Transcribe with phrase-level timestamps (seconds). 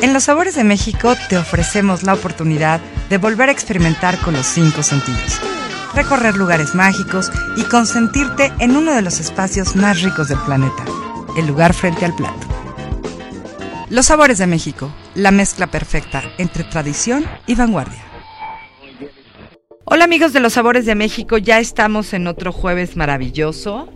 [0.00, 4.46] En Los Sabores de México te ofrecemos la oportunidad de volver a experimentar con los
[4.46, 5.40] cinco sentidos,
[5.94, 10.84] recorrer lugares mágicos y consentirte en uno de los espacios más ricos del planeta,
[11.36, 12.46] el lugar frente al plato.
[13.90, 18.02] Los Sabores de México, la mezcla perfecta entre tradición y vanguardia.
[19.84, 23.88] Hola amigos de Los Sabores de México, ya estamos en otro jueves maravilloso.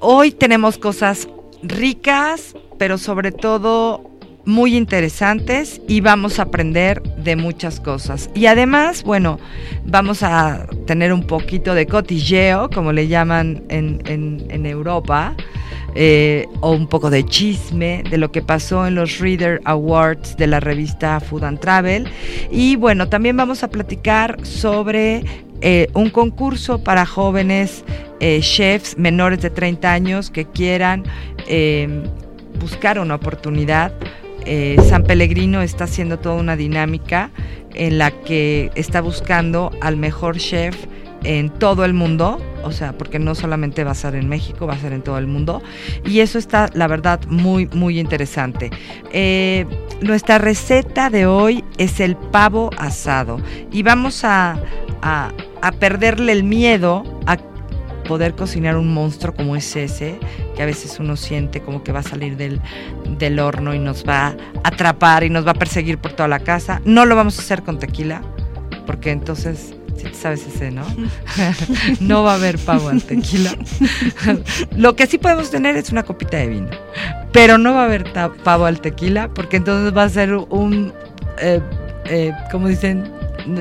[0.00, 1.28] Hoy tenemos cosas
[1.62, 4.15] ricas, pero sobre todo
[4.46, 8.30] muy interesantes y vamos a aprender de muchas cosas.
[8.32, 9.38] Y además, bueno,
[9.84, 15.34] vamos a tener un poquito de cotilleo, como le llaman en, en, Europa,
[15.96, 20.46] eh, o un poco de chisme de lo que pasó en los Reader Awards de
[20.46, 22.08] la revista Food and Travel.
[22.50, 25.24] Y bueno, también vamos a platicar sobre
[25.60, 27.84] eh, un concurso para jóvenes
[28.20, 31.04] eh, chefs menores de 30 años que quieran
[32.58, 33.92] buscar una oportunidad
[34.46, 37.30] eh, San Pellegrino está haciendo toda una dinámica
[37.74, 40.86] en la que está buscando al mejor chef
[41.24, 44.74] en todo el mundo, o sea, porque no solamente va a ser en México, va
[44.74, 45.62] a ser en todo el mundo.
[46.04, 48.70] Y eso está, la verdad, muy, muy interesante.
[49.12, 49.66] Eh,
[50.00, 53.40] nuestra receta de hoy es el pavo asado.
[53.72, 54.60] Y vamos a,
[55.02, 57.38] a, a perderle el miedo a
[58.06, 60.18] poder cocinar un monstruo como es ese,
[60.54, 62.60] que a veces uno siente como que va a salir del,
[63.18, 66.40] del horno y nos va a atrapar y nos va a perseguir por toda la
[66.40, 66.80] casa.
[66.84, 68.22] No lo vamos a hacer con tequila,
[68.86, 70.84] porque entonces si sabes ese, ¿no?
[72.00, 73.56] no va a haber pavo al tequila.
[74.76, 76.70] Lo que sí podemos tener es una copita de vino,
[77.32, 78.12] pero no va a haber
[78.44, 80.92] pavo al tequila porque entonces va a ser un,
[81.38, 81.60] eh,
[82.06, 83.10] eh, como dicen,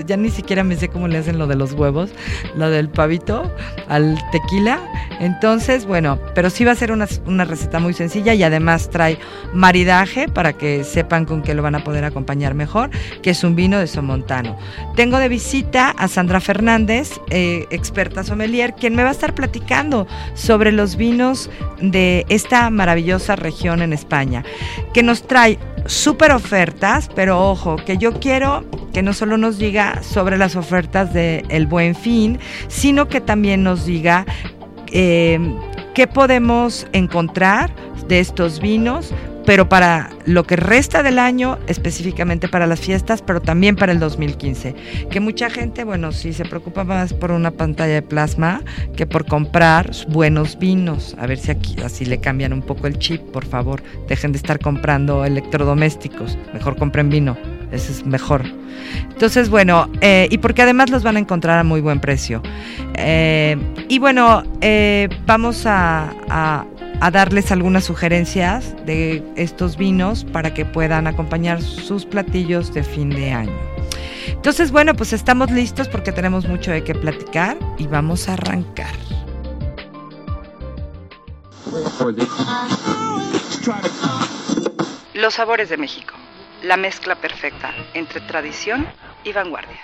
[0.06, 2.12] ya ni siquiera me sé cómo le hacen lo de los huevos,
[2.56, 3.52] lo del pavito
[3.88, 4.80] al tequila.
[5.20, 9.18] Entonces, bueno, pero sí va a ser una, receta muy sencilla y además trae
[9.54, 12.90] maridaje para que sepan con qué lo van a poder acompañar mejor,
[13.22, 14.58] que es un vino de Somontano.
[14.96, 20.08] Tengo de visita a Sandra Fernández, eh, experta sommelier, quien me va a estar platicando
[20.34, 24.44] sobre los vinos de esta maravillosa región en España,
[24.94, 30.02] que nos trae súper ofertas, pero ojo, que yo quiero que no solo nos diga
[30.04, 32.40] sobre las ofertas de El Buen Fin,
[32.70, 34.26] sino que también nos diga
[34.88, 35.38] eh,
[35.94, 37.76] qué podemos encontrar
[38.08, 39.14] de estos vinos
[39.46, 44.00] pero para lo que resta del año, específicamente para las fiestas, pero también para el
[44.00, 44.76] 2015.
[45.10, 48.62] Que mucha gente, bueno, sí se preocupa más por una pantalla de plasma
[48.96, 51.16] que por comprar buenos vinos.
[51.20, 53.84] A ver si aquí así le cambian un poco el chip, por favor.
[54.08, 57.38] Dejen de estar comprando electrodomésticos, mejor compren vino,
[57.72, 58.44] ese es mejor.
[59.12, 62.42] Entonces, bueno, eh, y porque además los van a encontrar a muy buen precio.
[62.96, 63.58] Eh,
[63.88, 66.66] y bueno, eh, vamos a
[67.12, 73.32] darles algunas sugerencias de estos vinos para que puedan acompañar sus platillos de fin de
[73.32, 73.76] año.
[74.28, 78.94] Entonces, bueno, pues estamos listos porque tenemos mucho de qué platicar y vamos a arrancar.
[85.14, 86.14] Los sabores de México,
[86.64, 88.86] la mezcla perfecta entre tradición
[89.24, 89.80] y vanguardia.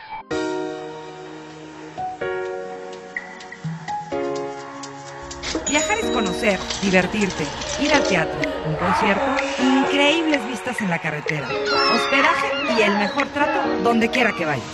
[5.72, 7.46] Viajar es conocer, divertirte,
[7.82, 8.38] ir al teatro,
[8.68, 9.24] un concierto,
[9.58, 14.66] increíbles vistas en la carretera, hospedaje y el mejor trato donde quiera que vayas.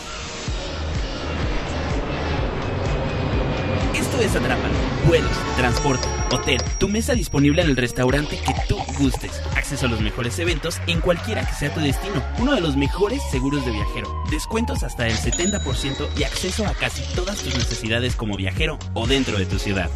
[3.93, 4.73] Esto es Atrápalo.
[5.05, 10.01] Vuelos, transporte, hotel, tu mesa disponible en el restaurante que tú gustes, acceso a los
[10.01, 14.23] mejores eventos en cualquiera que sea tu destino, uno de los mejores seguros de viajero,
[14.31, 19.37] descuentos hasta el 70% y acceso a casi todas tus necesidades como viajero o dentro
[19.37, 19.91] de tu ciudad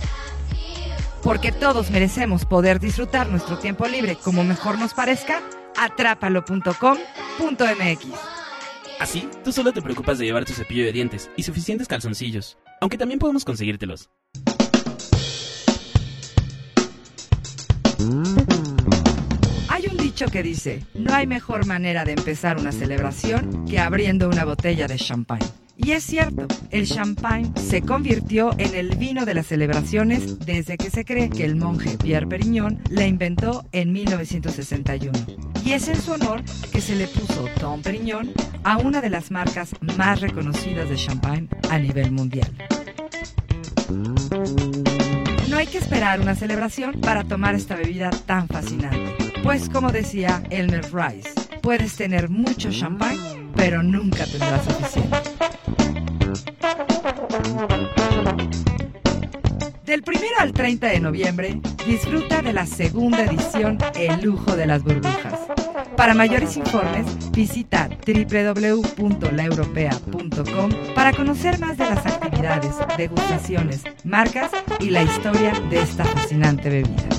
[1.23, 5.41] porque todos merecemos poder disfrutar nuestro tiempo libre como mejor nos parezca,
[5.77, 8.05] atrápalo.com.mx.
[8.99, 12.97] Así, tú solo te preocupas de llevar tu cepillo de dientes y suficientes calzoncillos, aunque
[12.97, 14.09] también podemos conseguírtelos.
[19.69, 24.27] Hay un dicho que dice, no hay mejor manera de empezar una celebración que abriendo
[24.27, 25.47] una botella de champagne.
[25.83, 30.91] Y es cierto, el champagne se convirtió en el vino de las celebraciones desde que
[30.91, 35.11] se cree que el monje Pierre Perignon la inventó en 1961.
[35.65, 38.31] Y es en su honor que se le puso Tom Perignon
[38.63, 42.51] a una de las marcas más reconocidas de champagne a nivel mundial.
[45.49, 49.30] No hay que esperar una celebración para tomar esta bebida tan fascinante.
[49.43, 51.29] Pues como decía Elmer Rice,
[51.61, 55.17] puedes tener mucho champagne, pero nunca tendrás suficiente.
[59.85, 64.81] Del 1 al 30 de noviembre, disfruta de la segunda edición El Lujo de las
[64.83, 65.37] Burbujas.
[65.97, 75.03] Para mayores informes, visita www.laeuropea.com para conocer más de las actividades, degustaciones, marcas y la
[75.03, 77.09] historia de esta fascinante bebida.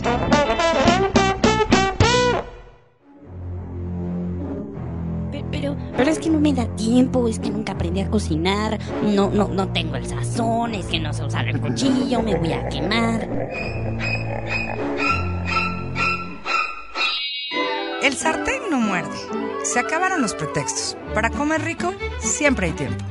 [6.02, 9.46] Pero, es que no me da tiempo, es que nunca aprendí a cocinar, no, no,
[9.46, 13.28] no tengo el sazón, es que no sé usar el cuchillo, me voy a quemar.
[18.02, 19.16] El sartén no muerde.
[19.62, 20.96] Se acabaron los pretextos.
[21.14, 23.04] Para comer rico, siempre hay tiempo.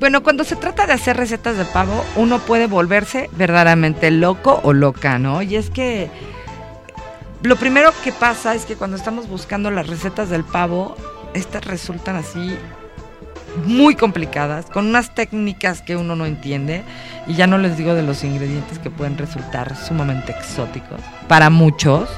[0.00, 4.72] Bueno, cuando se trata de hacer recetas de pavo, uno puede volverse verdaderamente loco o
[4.72, 5.42] loca, ¿no?
[5.42, 6.08] Y es que
[7.42, 10.96] lo primero que pasa es que cuando estamos buscando las recetas del pavo,
[11.34, 12.56] estas resultan así
[13.66, 16.82] muy complicadas, con unas técnicas que uno no entiende,
[17.26, 22.08] y ya no les digo de los ingredientes que pueden resultar sumamente exóticos para muchos.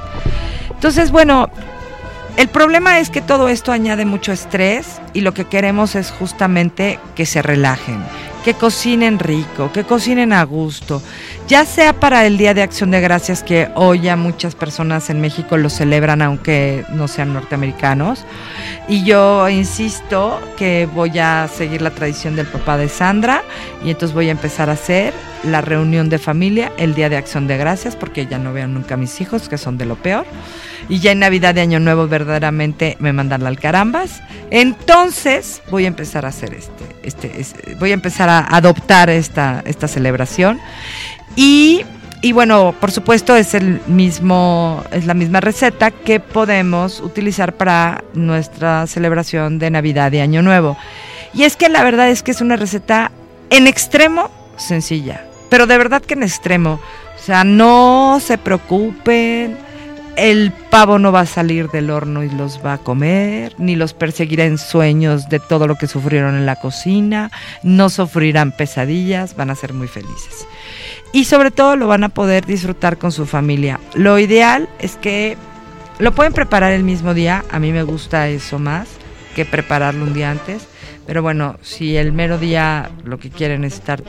[0.70, 1.50] Entonces, bueno,
[2.36, 6.98] el problema es que todo esto añade mucho estrés y lo que queremos es justamente
[7.14, 8.02] que se relajen,
[8.44, 11.02] que cocinen rico, que cocinen a gusto,
[11.52, 15.20] ya sea para el Día de Acción de Gracias que hoy ya muchas personas en
[15.20, 18.24] México lo celebran aunque no sean norteamericanos.
[18.88, 23.42] Y yo insisto que voy a seguir la tradición del papá de Sandra
[23.84, 25.12] y entonces voy a empezar a hacer
[25.44, 28.94] la reunión de familia el Día de Acción de Gracias porque ya no veo nunca
[28.94, 30.24] a mis hijos que son de lo peor
[30.88, 34.22] y ya en Navidad de Año Nuevo verdaderamente me mandan al carambas.
[34.50, 36.54] Entonces voy a empezar a hacer
[37.02, 40.58] este, este, voy a empezar a adoptar esta, esta celebración.
[41.36, 41.82] Y,
[42.20, 48.04] y, bueno, por supuesto es el mismo, es la misma receta que podemos utilizar para
[48.14, 50.76] nuestra celebración de Navidad y Año Nuevo.
[51.34, 53.10] Y es que la verdad es que es una receta
[53.50, 56.80] en extremo sencilla, pero de verdad que en extremo.
[57.16, 59.56] O sea, no se preocupen
[60.16, 63.94] el pavo no va a salir del horno y los va a comer, ni los
[63.94, 67.30] perseguirá en sueños de todo lo que sufrieron en la cocina,
[67.62, 70.46] no sufrirán pesadillas, van a ser muy felices.
[71.12, 73.78] Y sobre todo lo van a poder disfrutar con su familia.
[73.94, 75.36] Lo ideal es que
[75.98, 78.88] lo pueden preparar el mismo día, a mí me gusta eso más
[79.34, 80.66] que prepararlo un día antes,
[81.06, 84.02] pero bueno, si el mero día lo que quieren es estar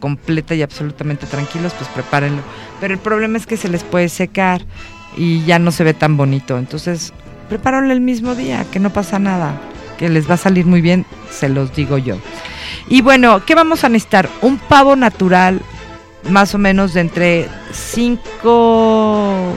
[0.00, 2.42] completa y absolutamente tranquilos, pues prepárenlo.
[2.80, 4.62] Pero el problema es que se les puede secar
[5.16, 6.58] y ya no se ve tan bonito.
[6.58, 7.12] Entonces,
[7.48, 9.60] prepárenlo el mismo día, que no pasa nada,
[9.98, 12.16] que les va a salir muy bien, se los digo yo.
[12.88, 14.28] Y bueno, ¿qué vamos a necesitar?
[14.42, 15.60] Un pavo natural,
[16.30, 19.54] más o menos de entre 5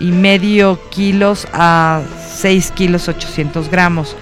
[0.00, 2.02] y medio kilos a
[2.34, 4.16] 6 kilos 800 gramos.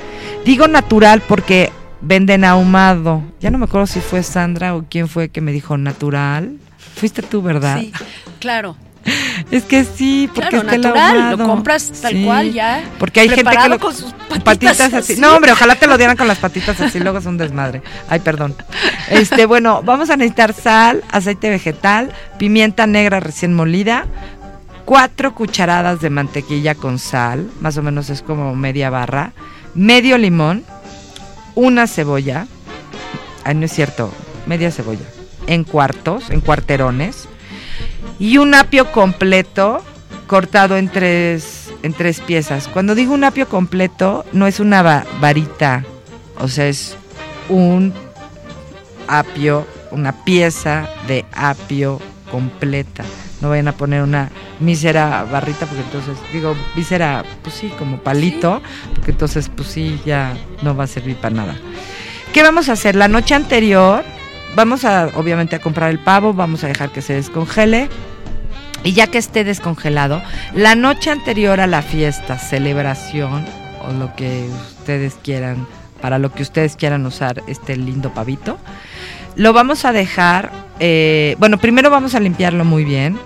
[0.44, 1.70] Digo natural porque
[2.00, 3.22] venden ahumado.
[3.40, 6.56] Ya no me acuerdo si fue Sandra o quién fue que me dijo natural.
[6.96, 7.80] Fuiste tú, ¿verdad?
[7.80, 7.92] Sí,
[8.38, 8.76] claro.
[9.50, 12.84] Es que sí, porque claro, natural, lo compras tal cual ya.
[12.98, 14.12] Porque hay gente que lo con sus
[14.44, 15.16] patitas, así.
[15.16, 17.82] No, hombre, ojalá te lo dieran con las patitas así, luego es un desmadre.
[18.08, 18.54] Ay, perdón.
[19.08, 24.06] Este, bueno, vamos a necesitar sal, aceite vegetal, pimienta negra recién molida,
[24.84, 29.32] cuatro cucharadas de mantequilla con sal, más o menos es como media barra,
[29.74, 30.64] medio limón,
[31.54, 32.46] una cebolla,
[33.44, 34.12] ay, no es cierto,
[34.46, 35.06] media cebolla,
[35.46, 37.28] en cuartos, en cuarterones,
[38.18, 39.82] y un apio completo
[40.26, 42.68] cortado en tres, en tres piezas.
[42.68, 45.84] Cuando digo un apio completo, no es una varita,
[46.38, 46.96] o sea, es
[47.48, 47.92] un
[49.08, 53.04] apio, una pieza de apio completa.
[53.40, 58.60] No vayan a poner una mísera barrita, porque entonces, digo, mísera, pues sí, como palito,
[58.94, 61.56] porque entonces, pues sí, ya no va a servir para nada.
[62.32, 62.94] ¿Qué vamos a hacer?
[62.94, 64.04] La noche anterior,
[64.54, 67.88] vamos a, obviamente, a comprar el pavo, vamos a dejar que se descongele.
[68.82, 70.22] Y ya que esté descongelado,
[70.54, 73.44] la noche anterior a la fiesta, celebración
[73.86, 75.66] o lo que ustedes quieran,
[76.00, 78.58] para lo que ustedes quieran usar este lindo pavito,
[79.36, 83.18] lo vamos a dejar, eh, bueno, primero vamos a limpiarlo muy bien,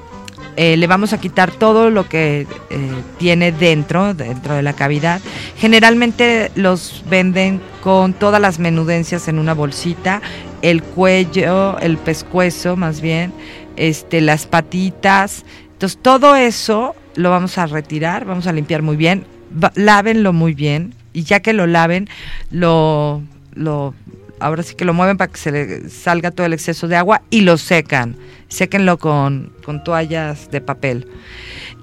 [0.57, 5.21] eh, le vamos a quitar todo lo que eh, tiene dentro, dentro de la cavidad.
[5.57, 10.23] Generalmente los venden con todas las menudencias en una bolsita,
[10.63, 13.33] el cuello, el pescuezo más bien,
[13.77, 15.45] este, las patitas.
[15.73, 19.27] Entonces todo eso lo vamos a retirar, vamos a limpiar muy bien,
[19.75, 22.09] lávenlo muy bien y ya que lo laven,
[22.51, 23.23] lo,
[23.55, 23.95] lo
[24.41, 27.23] ahora sí que lo mueven para que se le salga todo el exceso de agua
[27.31, 28.17] y lo secan.
[28.49, 29.53] Séquenlo con,
[29.85, 31.09] toallas de papel.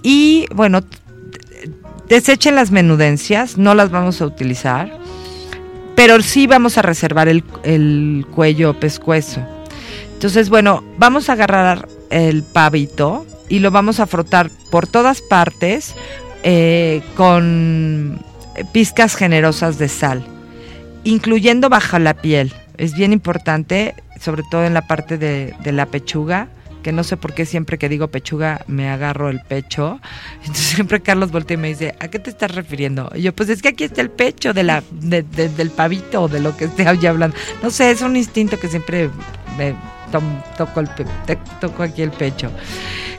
[0.03, 0.81] Y bueno,
[2.08, 4.91] desechen las menudencias, no las vamos a utilizar,
[5.96, 9.41] pero sí vamos a reservar el, el cuello pescuezo.
[10.13, 15.96] Entonces, bueno, vamos a agarrar el pavito y lo vamos a frotar por todas partes
[16.43, 18.20] eh, con
[18.72, 20.24] pizcas generosas de sal
[21.03, 22.53] incluyendo bajo la piel.
[22.77, 26.48] Es bien importante, sobre todo en la parte de, la pechuga,
[26.84, 30.00] que no sé por qué siempre que digo pechuga me agarro el pecho.
[30.41, 33.12] Entonces siempre Carlos voltea me dice, ¿a qué te estás refiriendo?
[33.15, 36.39] Y yo, pues es que aquí está el pecho de la, del pavito o de
[36.39, 37.36] lo que esté hablando.
[37.62, 39.10] No sé, es un instinto que siempre
[39.58, 39.75] me
[40.58, 40.89] toco, el,
[41.60, 42.51] toco aquí el pecho.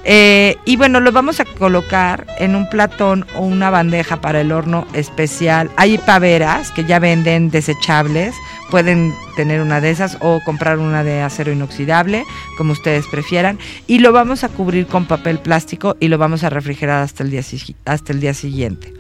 [0.05, 4.51] Eh, y bueno, lo vamos a colocar en un platón o una bandeja para el
[4.51, 5.71] horno especial.
[5.77, 8.35] Hay paveras que ya venden desechables.
[8.71, 12.25] Pueden tener una de esas o comprar una de acero inoxidable,
[12.59, 13.59] como ustedes prefieran.
[13.87, 17.31] Y lo vamos a cubrir con papel plástico y lo vamos a refrigerar hasta el
[17.31, 17.43] día,
[17.85, 18.93] hasta el día siguiente.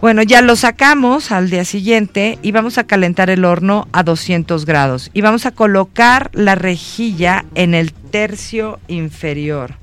[0.00, 4.64] Bueno, ya lo sacamos al día siguiente y vamos a calentar el horno a 200
[4.64, 9.74] grados y vamos a colocar la rejilla en el tercio inferior.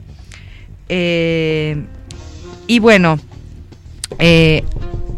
[0.87, 1.83] Eh,
[2.65, 3.19] y bueno,
[4.17, 4.63] eh,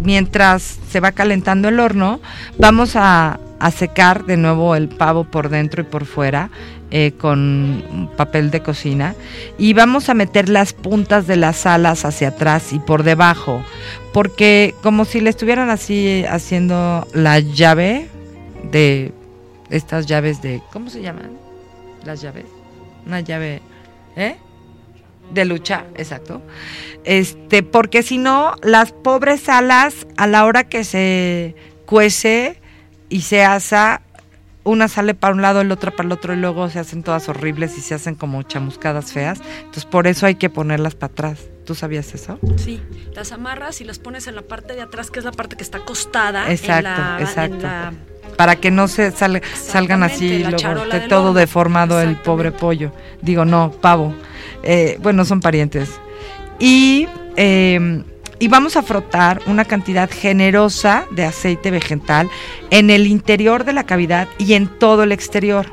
[0.01, 2.19] mientras se va calentando el horno,
[2.57, 6.49] vamos a, a secar de nuevo el pavo por dentro y por fuera
[6.91, 9.15] eh, con papel de cocina
[9.57, 13.61] y vamos a meter las puntas de las alas hacia atrás y por debajo,
[14.13, 18.07] porque como si le estuvieran así haciendo la llave
[18.71, 19.11] de
[19.69, 21.31] estas llaves de, ¿cómo se llaman?
[22.05, 22.45] Las llaves.
[23.05, 23.61] Una llave,
[24.15, 24.37] ¿eh?
[25.33, 26.41] De lucha, exacto.
[27.03, 32.61] Este, porque si no, las pobres alas, a la hora que se cuece
[33.09, 34.01] y se asa,
[34.67, 37.29] una sale para un lado, el otro para el otro y luego se hacen todas
[37.29, 39.39] horribles y se hacen como chamuscadas feas.
[39.59, 41.39] Entonces por eso hay que ponerlas para atrás.
[41.65, 42.39] ¿Tú sabías eso?
[42.57, 42.81] Sí,
[43.13, 45.63] las amarras y las pones en la parte de atrás, que es la parte que
[45.63, 46.51] está acostada.
[46.51, 47.67] Exacto, exacto.
[48.37, 52.91] Para que no se salgan así luego de todo deformado el pobre pollo.
[53.21, 54.13] Digo, no, pavo.
[54.63, 55.89] Eh, bueno, son parientes.
[56.59, 58.03] Y eh,
[58.39, 62.29] y vamos a frotar una cantidad generosa de aceite vegetal
[62.69, 65.67] en el interior de la cavidad y en todo el exterior.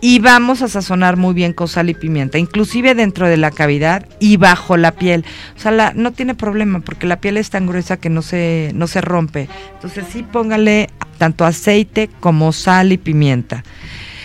[0.00, 4.08] Y vamos a sazonar muy bien con sal y pimienta, inclusive dentro de la cavidad
[4.18, 5.24] y bajo la piel.
[5.56, 8.86] O sea, no tiene problema porque la piel es tan gruesa que no se, no
[8.86, 9.48] se rompe.
[9.74, 10.88] Entonces sí póngale
[11.18, 13.62] tanto aceite como sal y pimienta.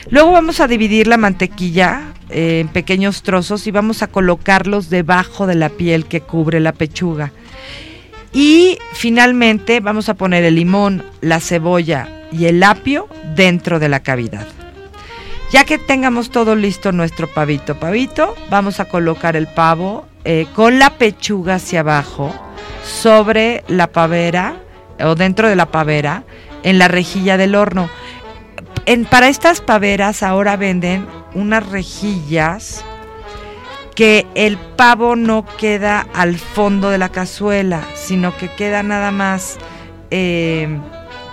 [0.10, 5.48] Luego vamos a dividir la mantequilla eh, en pequeños trozos y vamos a colocarlos debajo
[5.48, 7.32] de la piel que cubre la pechuga.
[8.34, 14.02] Y finalmente vamos a poner el limón, la cebolla y el apio dentro de la
[14.02, 14.48] cavidad.
[15.52, 20.80] Ya que tengamos todo listo nuestro pavito pavito, vamos a colocar el pavo eh, con
[20.80, 22.34] la pechuga hacia abajo
[22.84, 24.56] sobre la pavera
[25.00, 26.24] o dentro de la pavera
[26.63, 27.88] en la rejilla del horno.
[28.88, 32.84] En, para estas paveras ahora venden unas rejillas
[33.96, 39.58] que el pavo no queda al fondo de la cazuela, sino que queda nada más
[40.12, 40.68] eh,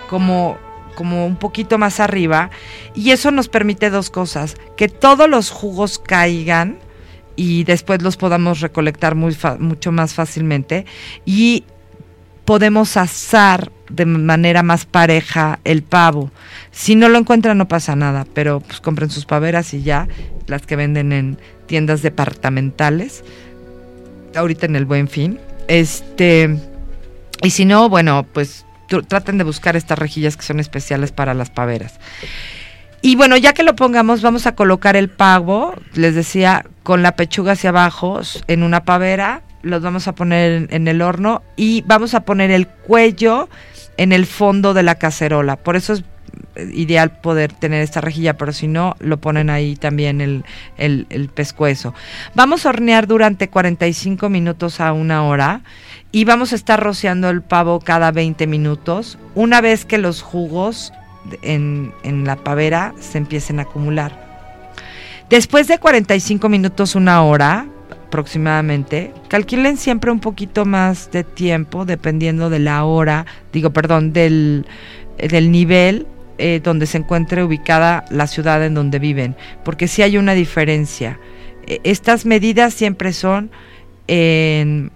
[0.09, 0.59] como,
[0.95, 2.51] como un poquito más arriba.
[2.95, 6.79] Y eso nos permite dos cosas, que todos los jugos caigan
[7.37, 10.85] y después los podamos recolectar mucho más fácilmente.
[11.25, 11.65] Y
[12.45, 16.31] podemos asar de manera más pareja el pavo.
[16.71, 20.09] Si no lo encuentran no pasa nada, pero pues compren sus paveras y ya,
[20.47, 21.39] las que venden en
[21.71, 23.23] tiendas departamentales,
[24.35, 25.39] ahorita en el buen fin.
[25.69, 26.59] Este,
[27.45, 28.67] y si no, bueno, pues
[29.07, 32.01] traten de buscar estas rejillas que son especiales para las paveras.
[33.03, 37.15] Y bueno, ya que lo pongamos, vamos a colocar el pavo, les decía, con la
[37.15, 42.15] pechuga hacia abajo en una pavera, los vamos a poner en el horno y vamos
[42.15, 43.49] a poner el cuello
[43.97, 45.55] en el fondo de la cacerola.
[45.55, 46.03] Por eso es
[46.57, 50.45] ideal poder tener esta rejilla, pero si no, lo ponen ahí también el,
[50.77, 51.95] el, pescuezo.
[52.35, 55.63] Vamos a hornear durante 45 minutos a una hora
[56.13, 60.93] y vamos a estar rociando el pavo cada 20 minutos, una vez que los jugos
[61.43, 64.29] en, en la pavera se empiecen a acumular.
[65.29, 67.67] Después de 45 minutos, una hora,
[68.11, 69.15] aproximadamente.
[69.29, 74.67] Calculen siempre un poquito más de tiempo dependiendo de la hora, digo, perdón, del,
[75.17, 76.09] del nivel
[76.41, 81.21] eh, donde se encuentre ubicada la ciudad en donde viven, porque sí hay una diferencia.
[81.67, 83.51] E, estas medidas siempre son
[84.07, 84.91] en,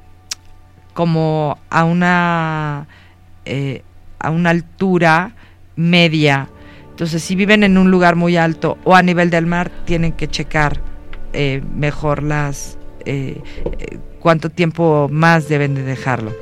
[0.95, 2.89] como a una,
[3.45, 3.83] eh,
[4.19, 5.33] a una altura
[5.77, 6.49] media.
[6.89, 10.29] Entonces, si viven en un lugar muy alto o a nivel del mar, tienen que
[10.29, 10.81] checar
[11.35, 13.43] eh, mejor las eh,
[14.21, 16.33] cuánto tiempo más deben de dejarlo.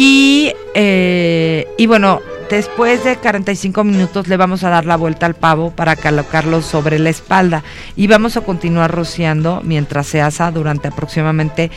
[0.00, 5.72] Y, y bueno, después de 45 minutos le vamos a dar la vuelta al pavo
[5.72, 7.64] para colocarlo sobre la espalda
[7.96, 11.72] y vamos a continuar rociando mientras se asa durante aproximadamente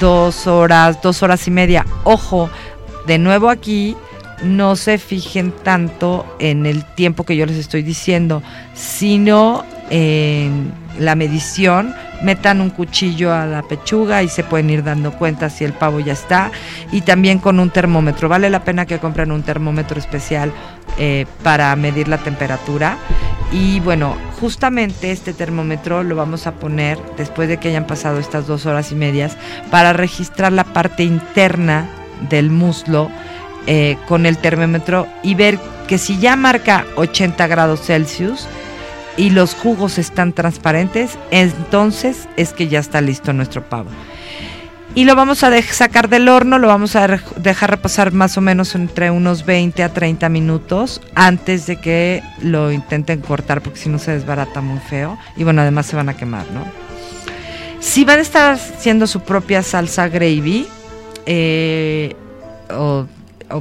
[0.00, 1.84] dos horas, dos horas y media.
[2.04, 2.48] Ojo,
[3.06, 3.94] de nuevo aquí
[4.42, 8.42] no se fijen tanto en el tiempo que yo les estoy diciendo,
[8.74, 15.12] sino en la medición, metan un cuchillo a la pechuga y se pueden ir dando
[15.12, 16.50] cuenta si el pavo ya está.
[16.92, 18.28] Y también con un termómetro.
[18.28, 20.52] Vale la pena que compren un termómetro especial
[20.98, 22.96] eh, para medir la temperatura.
[23.52, 28.46] Y bueno, justamente este termómetro lo vamos a poner después de que hayan pasado estas
[28.46, 29.36] dos horas y medias
[29.70, 31.88] para registrar la parte interna
[32.30, 33.10] del muslo
[33.66, 38.46] eh, con el termómetro y ver que si ya marca 80 grados Celsius,
[39.16, 43.90] y los jugos están transparentes, entonces es que ya está listo nuestro pavo.
[44.96, 48.76] Y lo vamos a sacar del horno, lo vamos a dejar reposar más o menos
[48.76, 53.98] entre unos 20 a 30 minutos antes de que lo intenten cortar porque si no
[53.98, 56.64] se desbarata muy feo y bueno, además se van a quemar, ¿no?
[57.80, 60.68] Si van a estar haciendo su propia salsa gravy,
[61.26, 62.14] eh,
[62.70, 63.06] o,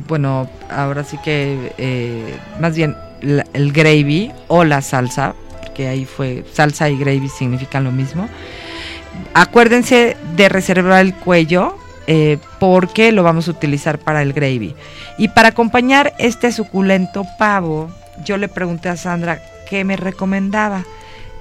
[0.07, 5.33] bueno, ahora sí que eh, más bien el gravy o la salsa,
[5.73, 8.27] que ahí fue salsa y gravy significan lo mismo.
[9.33, 14.75] Acuérdense de reservar el cuello eh, porque lo vamos a utilizar para el gravy.
[15.17, 17.89] Y para acompañar este suculento pavo,
[18.25, 20.83] yo le pregunté a Sandra qué me recomendaba.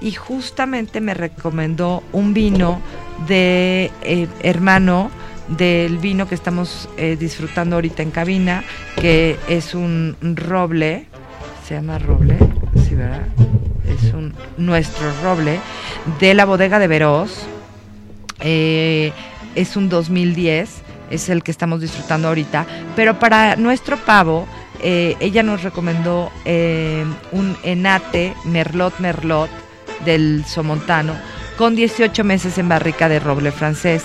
[0.01, 2.81] Y justamente me recomendó un vino
[3.27, 5.11] de eh, hermano
[5.47, 8.63] del vino que estamos eh, disfrutando ahorita en cabina,
[8.99, 11.07] que es un roble,
[11.67, 12.37] se llama roble,
[12.87, 13.27] ¿sí verdad?
[13.87, 15.59] es un, nuestro roble
[16.19, 17.45] de la bodega de Veroz.
[18.39, 19.11] Eh,
[19.55, 22.65] es un 2010, es el que estamos disfrutando ahorita.
[22.95, 24.47] Pero para nuestro pavo,
[24.81, 26.31] eh, ella nos recomendó
[27.31, 29.49] un enate Merlot Merlot
[30.05, 31.13] del Somontano
[31.57, 34.03] con 18 meses en barrica de roble francés.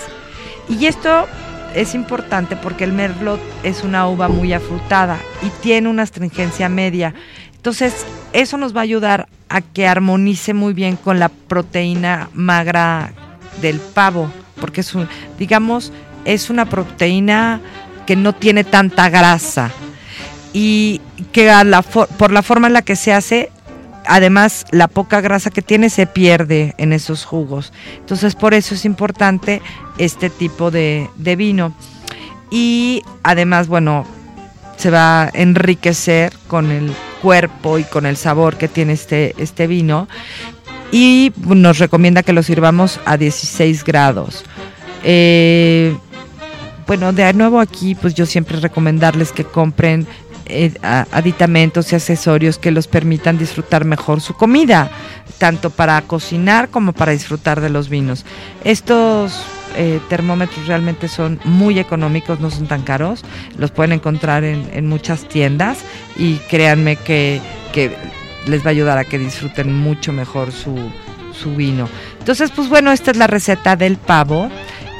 [0.69, 1.27] Y esto
[1.75, 7.13] es importante porque el Merlot es una uva muy afrutada y tiene una astringencia media.
[7.55, 13.11] Entonces, eso nos va a ayudar a que armonice muy bien con la proteína magra
[13.61, 15.91] del pavo, porque es un, digamos,
[16.25, 17.59] es una proteína
[18.05, 19.71] que no tiene tanta grasa
[20.53, 21.01] y
[21.31, 21.51] que
[22.17, 23.51] por la forma en la que se hace,
[24.09, 27.71] además la poca grasa que tiene se pierde en esos jugos.
[27.99, 29.61] Entonces por eso es importante
[29.97, 31.73] este tipo de, vino.
[32.49, 34.05] Y además, bueno,
[34.77, 36.91] se va a enriquecer con el
[37.21, 40.07] cuerpo y con el sabor que tiene este, este vino.
[40.91, 44.43] Y nos recomienda que lo sirvamos a 16 grados.
[45.03, 45.95] Eh,
[46.87, 50.07] bueno, de nuevo aquí, pues yo siempre recomendarles que compren
[50.81, 54.89] aditamentos y accesorios que los permitan disfrutar mejor su comida,
[55.37, 58.25] tanto para cocinar como para disfrutar de los vinos.
[58.63, 59.43] Estos
[59.75, 63.23] eh, termómetros realmente son muy económicos, no son tan caros,
[63.57, 65.79] los pueden encontrar en, muchas tiendas
[66.17, 67.41] y créanme que,
[68.47, 70.75] les va a ayudar a que disfruten mucho mejor su,
[71.33, 71.87] su vino.
[72.19, 74.49] Entonces, pues bueno, esta es la receta del pavo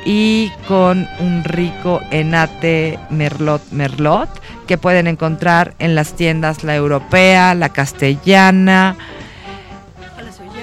[0.06, 4.30] y con un rico enate merlot merlot
[4.70, 8.96] que pueden encontrar en las tiendas la europea, la castellana,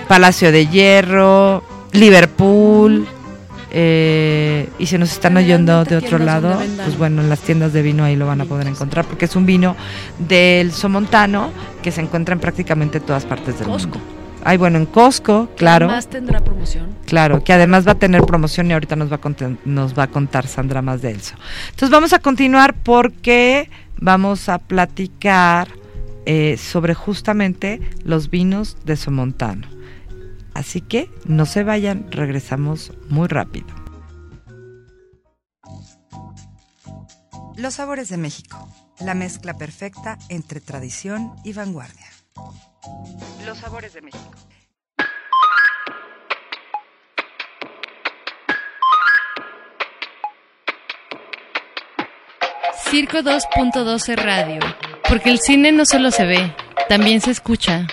[0.06, 3.08] Palacio de Hierro, Liverpool,
[3.72, 7.82] eh, y si nos están oyendo de otro lado, pues bueno, en las tiendas de
[7.82, 9.74] vino ahí lo van a poder encontrar, porque es un vino
[10.20, 11.50] del Somontano
[11.82, 13.98] que se encuentra en prácticamente todas partes del mundo.
[14.48, 15.87] Ay, bueno, en Costco, claro.
[15.87, 16.96] Además tendrá promoción.
[17.04, 20.04] Claro, que además va a tener promoción y ahorita nos va a, contar, nos va
[20.04, 21.35] a contar Sandra más de eso.
[21.70, 25.66] Entonces vamos a continuar porque vamos a platicar
[26.26, 29.66] eh, sobre justamente los vinos de Somontano.
[30.54, 33.66] Así que no se vayan, regresamos muy rápido.
[37.56, 38.68] Los sabores de México,
[39.00, 42.06] la mezcla perfecta entre tradición y vanguardia.
[43.44, 44.31] Los sabores de México.
[52.90, 54.61] Circo 2.12 Radio.
[55.09, 56.55] Porque el cine no solo se ve,
[56.88, 57.87] también se escucha.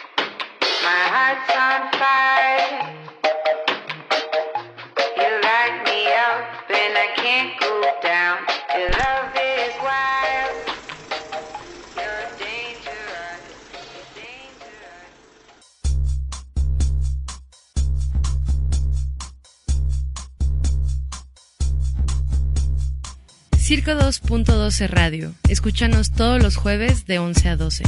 [23.63, 25.34] Circo 2.12 Radio.
[25.47, 27.84] Escúchanos todos los jueves de 11 a 12.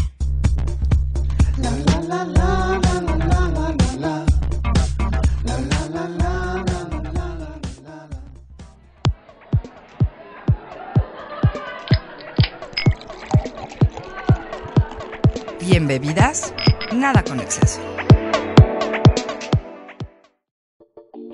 [15.60, 16.54] Bien bebidas,
[16.94, 17.95] nada con exceso.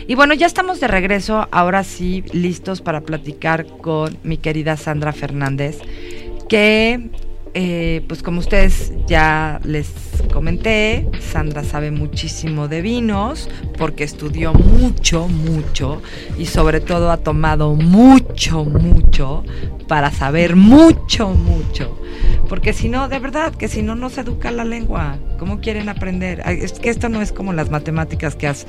[0.07, 5.13] Y bueno, ya estamos de regreso, ahora sí, listos para platicar con mi querida Sandra
[5.13, 5.79] Fernández,
[6.49, 7.09] que,
[7.53, 9.89] eh, pues como ustedes ya les
[10.33, 16.01] comenté, Sandra sabe muchísimo de vinos, porque estudió mucho, mucho,
[16.37, 19.43] y sobre todo ha tomado mucho, mucho,
[19.87, 21.97] para saber mucho, mucho.
[22.51, 25.17] Porque si no, de verdad, que si no, no se educa la lengua.
[25.39, 26.41] ¿Cómo quieren aprender?
[26.45, 28.67] Es que esto no es como las matemáticas que has...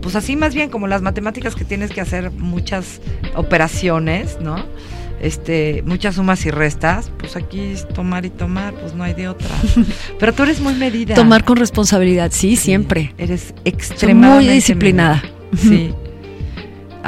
[0.00, 3.02] Pues así más bien como las matemáticas que tienes que hacer muchas
[3.34, 4.64] operaciones, ¿no?
[5.20, 9.28] Este, muchas sumas y restas, pues aquí es tomar y tomar, pues no hay de
[9.28, 9.54] otra.
[10.18, 11.14] Pero tú eres muy medida.
[11.14, 13.12] Tomar con responsabilidad, sí, siempre.
[13.18, 15.22] Eres Soy extremadamente muy disciplinada.
[15.52, 15.92] medida.
[15.92, 16.07] Sí.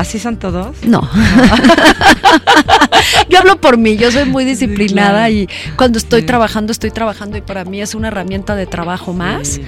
[0.01, 0.83] ¿Así son todos?
[0.83, 1.03] No.
[3.29, 5.33] yo hablo por mí, yo soy muy disciplinada claro.
[5.35, 6.27] y cuando estoy Sí.
[6.27, 9.63] trabajando, estoy trabajando y para mí es una herramienta de trabajo más, Sí.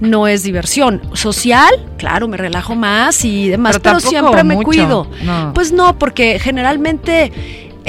[0.00, 1.00] no es diversión.
[1.14, 5.10] Social, claro, me relajo más y demás, Pero siempre me mucho, cuido.
[5.24, 5.52] no.
[5.54, 7.32] Pues no, porque generalmente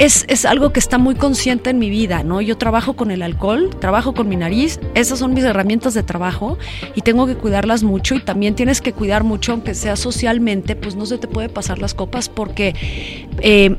[0.00, 2.40] es, es algo que está muy consciente en mi vida, ¿no?
[2.40, 6.56] Yo trabajo con el alcohol, trabajo con mi nariz, esas son mis herramientas de trabajo
[6.94, 10.96] y tengo que cuidarlas mucho y también tienes que cuidar mucho, aunque sea socialmente, pues
[10.96, 12.74] no se te puede pasar las copas porque
[13.42, 13.76] eh,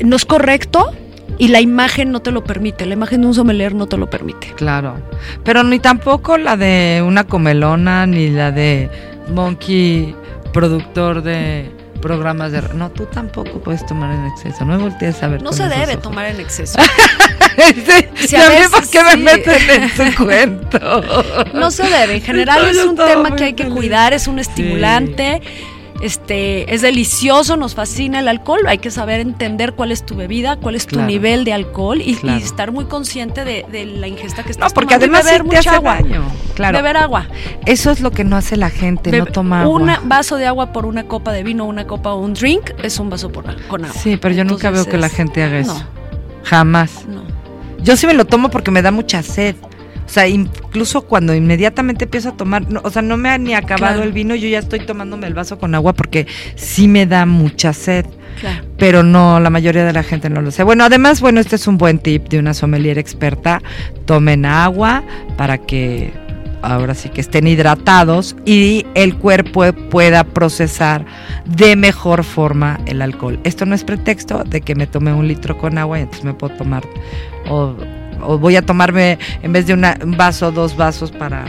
[0.00, 0.90] no es correcto
[1.38, 4.10] y la imagen no te lo permite, la imagen de un sommelier no te lo
[4.10, 4.48] permite.
[4.56, 4.96] Claro.
[5.44, 8.90] Pero ni tampoco la de una comelona, ni la de
[9.32, 10.12] Monkey,
[10.52, 12.62] productor de programas de...
[12.74, 14.64] No, tú tampoco puedes tomar en exceso.
[14.64, 15.42] No me voltees a ver.
[15.42, 16.02] No se debe ojos.
[16.02, 16.78] tomar en exceso.
[17.56, 21.02] sí, Si ¿y a a mí veces por qué me meten en su cuento?
[21.54, 25.40] No se debe, en general es un tema que hay que cuidar, es un estimulante.
[26.00, 30.56] Este, es delicioso, nos fascina el alcohol, hay que saber entender cuál es tu bebida,
[30.56, 34.50] cuál es tu nivel de alcohol y, estar muy consciente de, de la ingesta que
[34.50, 35.94] estás No, porque tomando además beber sí te mucha hace agua.
[35.96, 36.22] daño.
[36.54, 36.78] Claro.
[36.78, 37.26] Beber agua.
[37.66, 39.98] Eso es lo que no hace la gente, no toma agua.
[40.00, 42.98] Un vaso de agua por una copa de vino, una copa o un drink es
[42.98, 44.00] un vaso por, con agua.
[44.00, 45.74] Sí, pero yo nunca veo que la gente haga eso.
[45.74, 45.86] No,
[46.44, 47.04] Jamás.
[47.06, 47.22] no.
[47.82, 49.54] Yo sí me lo tomo porque me da mucha sed.
[50.10, 53.54] O sea, incluso cuando inmediatamente empiezo a tomar, no, o sea, no me ha ni
[53.54, 54.02] acabado Claro.
[54.02, 57.72] el vino, yo ya estoy tomándome el vaso con agua porque sí me da mucha
[57.72, 58.06] sed.
[58.40, 58.64] Claro.
[58.76, 60.64] Pero no, la mayoría de la gente no lo sé.
[60.64, 63.62] Bueno, además, bueno, este es un buen tip de una sommelier experta.
[64.04, 65.04] Tomen agua
[65.36, 66.12] para que
[66.62, 71.06] ahora sí que estén hidratados y el cuerpo pueda procesar
[71.46, 73.38] de mejor forma el alcohol.
[73.44, 76.34] Esto no es pretexto de que me tome un litro con agua y entonces me
[76.34, 76.82] puedo tomar
[77.48, 77.76] o,
[78.22, 81.44] o voy a tomarme en vez de una- un vaso, dos vasos para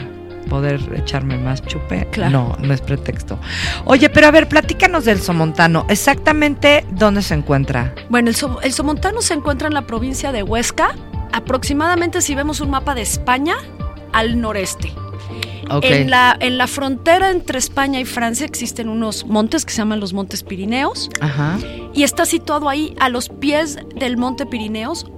[0.49, 2.07] poder echarme más chupe.
[2.11, 2.31] Claro.
[2.31, 3.39] No, no es pretexto.
[3.85, 5.85] Oye, pero a ver, platícanos del Somontano.
[5.87, 7.93] Exactamente dónde se encuentra.
[8.09, 10.93] Bueno, el, so- el somontano se encuentra en la provincia de Huesca,
[11.31, 13.55] aproximadamente si vemos un mapa de España,
[14.13, 14.91] al noreste.
[15.69, 15.85] Ok.
[15.85, 20.01] En, la, en la frontera entre España y Francia existen unos montes que se llaman
[20.01, 21.57] los Montes Pirineos Ajá.
[21.93, 25.09] y está situado ahí a los pies del Monte Pirineos.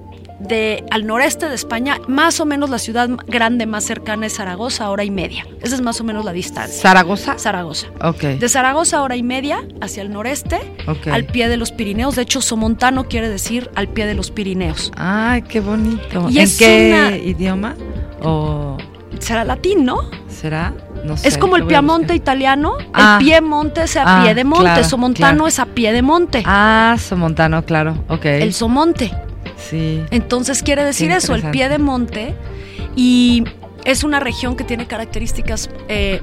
[0.48, 4.90] De, al noreste de España, más o menos la ciudad grande más cercana es Zaragoza,
[4.90, 5.46] hora y media.
[5.62, 6.82] Esa es más o menos la distancia.
[6.82, 7.38] ¿Zaragoza?
[7.40, 7.88] Zaragoza.
[8.02, 8.22] Ok.
[8.24, 11.08] De Zaragoza, hora y media, hacia el noreste, ok.
[11.08, 12.16] al pie de los Pirineos.
[12.16, 14.92] De hecho, Somontano quiere decir al pie de los Pirineos.
[14.98, 16.28] Ay, qué bonito.
[16.30, 17.76] Y ¿En es qué una- idioma?
[18.22, 18.78] ¿O
[19.20, 19.98] Será latín, ¿no?
[20.28, 20.74] será?
[21.06, 21.28] No sé.
[21.28, 22.74] es como el Piamonte italiano.
[22.94, 23.18] Ah.
[23.20, 24.64] el piemonte es a Ah, pie de monte.
[24.64, 25.48] claro, Somontano claro.
[25.48, 26.44] es a pie de monte.
[26.46, 28.04] Ah, Somontano, claro.
[28.10, 28.26] Ok.
[28.26, 29.12] El somonte.
[29.70, 30.04] Sí.
[30.12, 32.36] Entonces quiere decir Qué eso, el pie de monte.
[32.96, 33.44] Y
[33.86, 36.22] es una región que tiene características eh,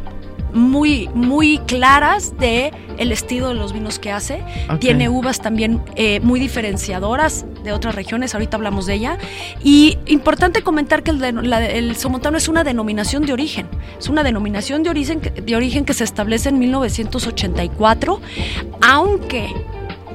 [0.53, 4.42] muy, muy claras de el estilo de los vinos que hace.
[4.79, 9.18] Tiene uvas también eh, muy diferenciadoras de otras regiones, ahorita hablamos de ella.
[9.62, 13.68] Y importante comentar que el, de- la- el somontano es una denominación de origen.
[13.98, 18.20] Es una denominación de origen, de origen que se establece en 1984,
[18.83, 19.48] aunque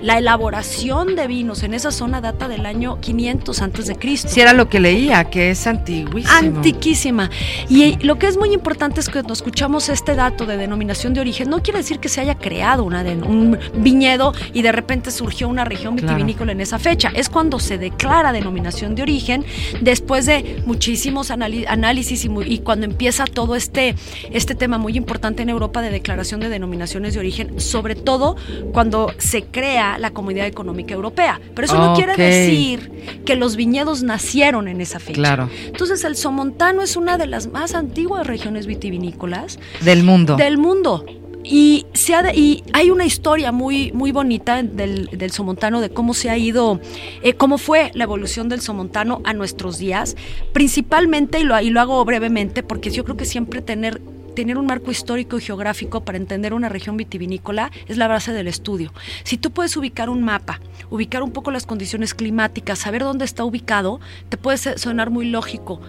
[0.05, 4.29] la elaboración de vinos en esa zona data del año 500 antes de Cristo.
[4.29, 6.31] Si era lo que leía, que es antiguísimo.
[6.31, 7.31] Antiquísima.
[7.69, 11.21] Y lo que es muy importante es que cuando escuchamos este dato de denominación de
[11.21, 15.09] origen, no quiere decir que se haya creado una de- un viñedo y de repente
[15.09, 16.13] surgió una región Claro.
[16.13, 17.11] vitivinícola en esa fecha.
[17.15, 19.43] Es cuando se declara denominación de origen,
[19.81, 23.95] después de muchísimos análisis y, y cuando empieza todo este,
[24.31, 28.35] este tema muy importante en Europa de declaración de denominaciones de origen, sobre todo
[28.71, 31.39] cuando se crea la Comunidad Económica Europea.
[31.53, 32.91] Pero eso no quiere decir
[33.25, 35.13] que los viñedos nacieron en esa fecha.
[35.15, 35.49] Claro.
[35.65, 40.35] Entonces el Somontano es una de las más antiguas regiones vitivinícolas Del mundo.
[40.35, 41.05] del mundo.
[41.47, 45.91] Y, se ha de- y hay una historia muy, muy bonita del, del Somontano de
[45.91, 46.79] cómo se ha ido,
[47.21, 50.15] eh, cómo fue la evolución del Somontano a nuestros días.
[50.53, 54.01] Principalmente, y lo, y lo hago brevemente, porque yo creo que siempre tener
[54.35, 58.47] tener un marco histórico y geográfico para entender una región vitivinícola es la base del
[58.47, 58.93] estudio.
[59.23, 63.43] Si tú puedes ubicar un mapa, ubicar un poco las condiciones climáticas, saber dónde está
[63.43, 65.81] ubicado, te puede sonar muy lógico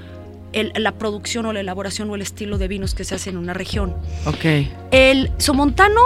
[0.53, 3.37] el- la producción o la elaboración o el estilo de vinos que se hace en
[3.37, 3.95] una región.
[4.25, 4.45] Ok.
[4.93, 6.01] El somontano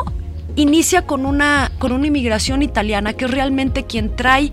[0.57, 4.53] inicia con una, con una inmigración italiana que es realmente quien trae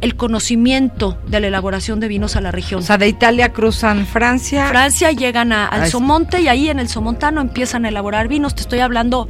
[0.00, 2.80] el conocimiento de la elaboración de vinos a la región.
[2.80, 4.66] O sea, de Italia cruzan Francia.
[4.68, 5.88] Francia llegan a- al.
[5.88, 8.54] Somonte y ahí en el Somontano empiezan a elaborar vinos.
[8.54, 9.28] Te estoy hablando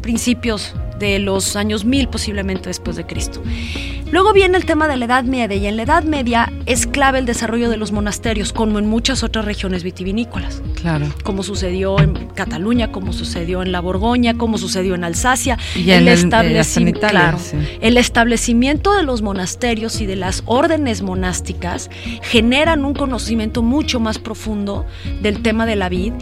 [0.00, 3.42] principios de los años 1000 posiblemente después de Cristo.
[4.10, 7.18] Luego viene el tema de la Edad Media y en la Edad Media es clave
[7.18, 11.06] el desarrollo de los monasterios como en muchas otras regiones vitivinícolas Claro.
[11.24, 15.58] como sucedió en Cataluña, como sucedió en la Borgoña, como sucedió en Alsacia.
[15.76, 17.56] Y en el- estableci- hasta en Italia, claro, sí.
[17.82, 21.90] el establecimiento de los monasterios y de las órdenes monásticas
[22.22, 24.86] generan un conocimiento mucho más profundo
[25.20, 26.14] del tema de la vid,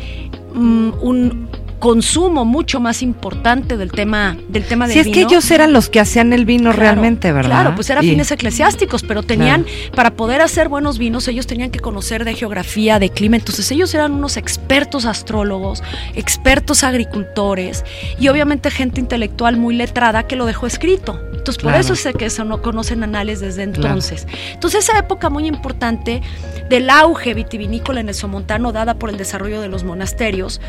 [0.54, 5.28] mm, un consumo mucho más importante del tema del tema del Si es que vino.
[5.28, 7.50] ellos eran los que hacían el vino Claro, realmente, ¿verdad?
[7.50, 11.70] Claro, pues eran Y- fines eclesiásticos, pero tenían, para poder hacer buenos vinos, ellos tenían
[11.70, 13.36] que conocer de geografía, de clima.
[13.36, 15.82] Entonces ellos eran unos expertos astrólogos,
[16.14, 17.84] expertos agricultores
[18.18, 21.20] y obviamente gente intelectual muy letrada que lo dejó escrito.
[21.46, 21.84] Entonces por Claro.
[21.84, 24.26] eso sé que eso no conocen anales desde entonces.
[24.52, 26.20] Entonces esa época muy importante
[26.68, 30.60] del auge vitivinícola en el Somontano dada por el desarrollo de los monasterios,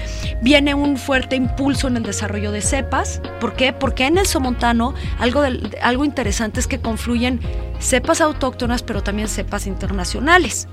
[0.43, 3.21] viene un fuerte impulso en el desarrollo de cepas.
[3.39, 3.73] ¿Por qué?
[3.73, 7.39] Porque en el Somontano algo, del- algo interesante es que confluyen
[7.79, 10.67] cepas autóctonas, pero también cepas internacionales.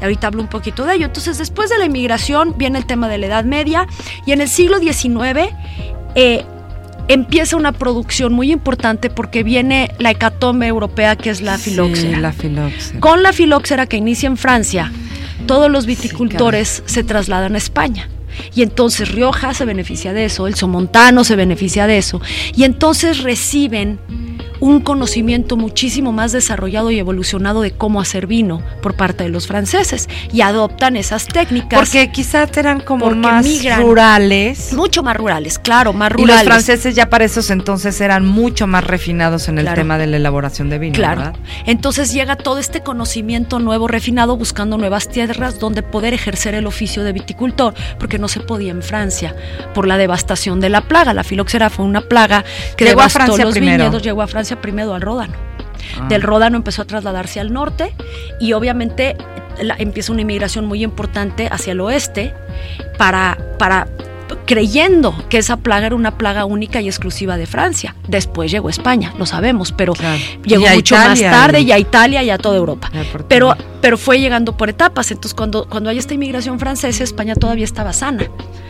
[0.00, 1.06] Y ahorita hablo un poquito de ello.
[1.06, 3.86] Entonces, después de la inmigración viene el tema de la Edad Media
[4.24, 5.50] y en el siglo XIX
[6.14, 6.44] eh,
[7.08, 12.18] empieza una producción muy importante porque viene la hecatombe europea que es la Sí, filoxera.
[12.20, 13.00] la filoxera.
[13.00, 14.92] Con la filoxera que inicia en Francia,
[15.46, 18.08] todos los viticultores se trasladan a España.
[18.54, 22.20] Y entonces Rioja se beneficia de eso, el Somontano se beneficia de eso.
[22.54, 23.98] Y entonces reciben
[24.62, 29.48] un conocimiento muchísimo más desarrollado y evolucionado de cómo hacer vino por parte de los
[29.48, 30.08] franceses.
[30.32, 31.80] Y adoptan esas técnicas.
[31.80, 33.82] Porque quizás eran como más migran.
[33.82, 34.72] rurales.
[34.72, 36.44] mucho más rurales, claro, más Y rurales.
[36.44, 39.80] los franceses ya para esos entonces eran mucho más refinados en el Claro.
[39.82, 41.20] tema de la elaboración de vino, Claro.
[41.22, 41.36] ¿verdad?
[41.66, 47.02] Entonces llega todo este conocimiento nuevo, refinado, buscando nuevas tierras donde poder ejercer el oficio
[47.02, 49.34] de viticultor, porque no se podía en Francia
[49.74, 51.14] por la devastación de la plaga.
[51.14, 52.44] La filoxera fue una plaga
[52.76, 53.84] que Llegó a devastó Francia los primero.
[53.84, 55.34] viñedos, llegó a Francia primero al Ródano.
[56.00, 56.06] Ah.
[56.08, 57.94] Del Ródano empezó a trasladarse al norte
[58.40, 59.16] y obviamente
[59.60, 62.34] la- empieza una inmigración muy importante hacia el oeste
[62.98, 63.88] para, para
[64.46, 67.94] creyendo que esa plaga era una plaga única y exclusiva de Francia.
[68.08, 70.18] Después llegó a España, lo sabemos, pero Claro.
[70.44, 72.90] llegó mucho Italia, más tarde y- a Italia y a toda Europa.
[73.28, 75.10] Pero, pero fue llegando por etapas.
[75.10, 78.24] Entonces, cuando, cuando hay esta inmigración francesa, España todavía estaba sana.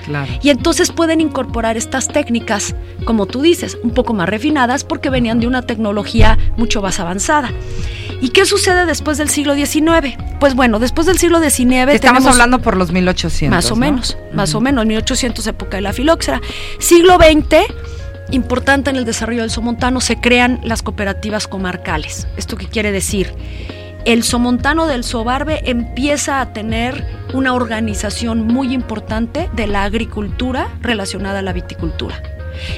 [0.05, 0.33] Claro.
[0.43, 5.41] Y entonces pueden incorporar estas técnicas, como tú dices, un poco más refinadas porque venían
[5.41, 7.51] de una tecnología mucho más avanzada.
[8.21, 10.17] ¿Y qué sucede después del siglo XIX?
[10.39, 13.51] Pues bueno, después del siglo XIX Estamos hablando por los 1800.
[13.55, 13.81] más o ¿no?
[13.81, 16.41] menos, más o menos, 1800 época de la filoxera.
[16.79, 17.57] Siglo XX,
[18.31, 22.29] importante en el desarrollo del somontano, se crean las cooperativas comarcales.
[22.37, 23.35] ¿Esto qué quiere decir?
[24.05, 31.39] El somontano del Sobarbe empieza a tener una organización muy importante de la agricultura relacionada
[31.39, 32.21] a la viticultura.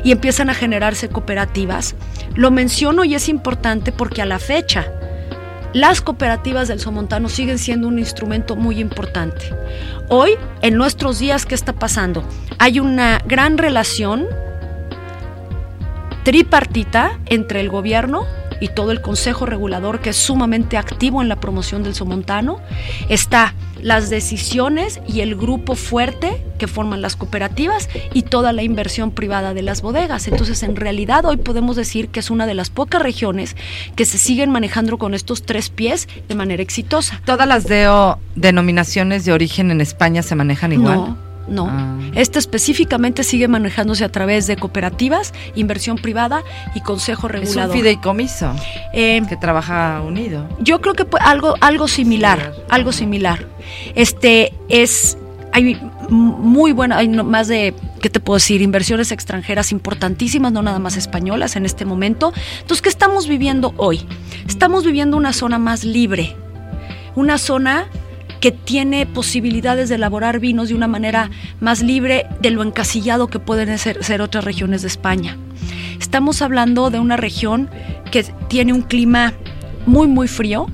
[0.03, 1.95] Y empiezan a generarse cooperativas.
[2.35, 4.87] Lo menciono y es importante porque a la fecha
[5.73, 9.51] las cooperativas del Somontano siguen siendo un instrumento muy importante.
[10.09, 12.23] Hoy, en nuestros días, ¿qué está pasando?
[12.59, 14.27] Hay una gran relación
[16.23, 18.27] tripartita entre el gobierno,
[18.61, 22.61] y todo el consejo regulador que es sumamente activo en la promoción del somontano.
[23.09, 29.11] Está las decisiones y el grupo fuerte que forman las cooperativas y toda la inversión
[29.11, 30.27] privada de las bodegas.
[30.29, 33.57] Entonces, en realidad hoy podemos decir que es una de las pocas regiones
[33.95, 37.21] que se siguen manejando con estos tres pies de manera exitosa.
[37.25, 40.97] ¿Todas las DEO denominaciones de origen en España se manejan igual?
[40.97, 41.24] No.
[41.47, 41.99] No, ah.
[42.15, 46.43] este específicamente sigue manejándose a través de cooperativas, inversión privada
[46.75, 47.71] y consejo regulador.
[47.71, 48.55] Es un fideicomiso
[48.93, 50.49] eh, que trabaja unido.
[50.61, 53.47] Yo creo que algo, algo similar, algo similar.
[53.95, 55.19] Este es
[55.55, 58.61] hay muy buena, hay más de, ¿qué te puedo decir?
[58.61, 62.33] Inversiones extranjeras importantísimas, no nada más españolas en este momento.
[62.61, 64.05] Entonces, ¿qué estamos viviendo hoy?
[64.49, 66.35] Estamos viviendo una zona más libre,
[67.15, 67.87] una zona
[68.41, 73.39] que tiene posibilidades de elaborar vinos de una manera más libre de lo encasillado que
[73.39, 75.39] pueden ser, otras regiones de España.
[76.01, 77.71] Estamos hablando de una región
[78.11, 79.33] que tiene un clima
[79.87, 80.67] muy, muy frío,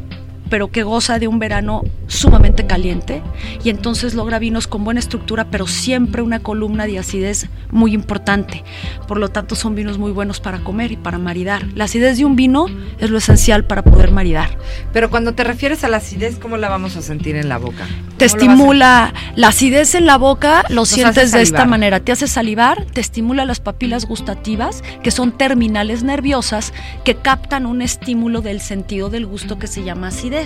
[0.50, 3.22] pero que goza de un verano sumamente caliente
[3.64, 8.64] y entonces logra vinos con buena estructura, pero siempre una columna de acidez muy importante.
[9.06, 11.64] Por lo tanto, son vinos muy buenos para comer y para maridar.
[11.74, 12.66] La acidez de un vino
[12.98, 14.58] es lo esencial para poder maridar.
[14.92, 17.86] Pero cuando te refieres a la acidez, ¿cómo la vamos a sentir en la boca?
[18.16, 22.84] Te estimula la acidez en la boca, lo sientes de esta manera, te hace salivar,
[22.86, 26.72] te estimula las papilas gustativas, que son terminales nerviosas
[27.04, 30.39] que captan un estímulo del sentido del gusto que se llama acidez.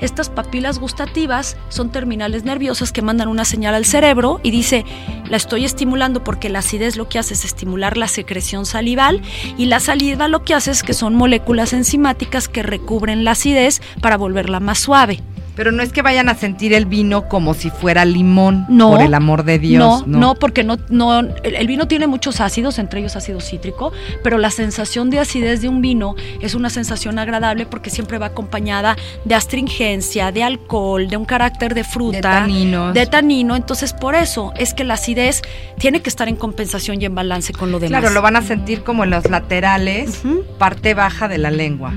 [0.00, 4.84] Estas papilas gustativas son terminales nerviosas que mandan una señal al cerebro y dice,
[5.28, 9.22] la estoy estimulando porque la acidez lo que hace es estimular la secreción salival
[9.56, 13.80] y la saliva lo que hace es que son moléculas enzimáticas que recubren la acidez
[14.00, 15.22] para volverla más suave.
[15.56, 19.00] Pero no es que vayan a sentir el vino como si fuera limón, no, por
[19.00, 20.06] el amor de Dios.
[20.06, 23.90] No, no, porque no, no, el, vino tiene muchos ácidos, entre ellos ácido cítrico,
[24.22, 28.26] pero la sensación de acidez de un vino es una sensación agradable porque siempre va
[28.26, 32.94] acompañada de astringencia, de alcohol, de un carácter de fruta, de taninos.
[32.94, 33.56] De tanino.
[33.56, 35.40] Entonces, por eso es que la acidez
[35.78, 38.00] tiene que estar en compensación y en balance con lo demás.
[38.00, 40.22] Claro, lo van a sentir como en los laterales,
[40.58, 41.94] parte baja de la lengua.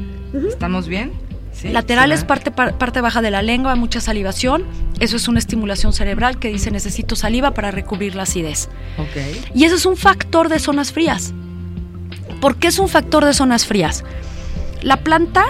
[0.48, 1.29] ¿Estamos bien?
[1.64, 4.66] Lateral es parte, parte baja de la lengua, mucha salivación.
[5.00, 8.70] Eso es una estimulación cerebral que dice necesito saliva para recubrir la acidez.
[9.54, 11.34] Y eso es un factor de zonas frías.
[12.42, 14.04] ¿Por qué es un factor de zonas frías?
[14.82, 15.46] La planta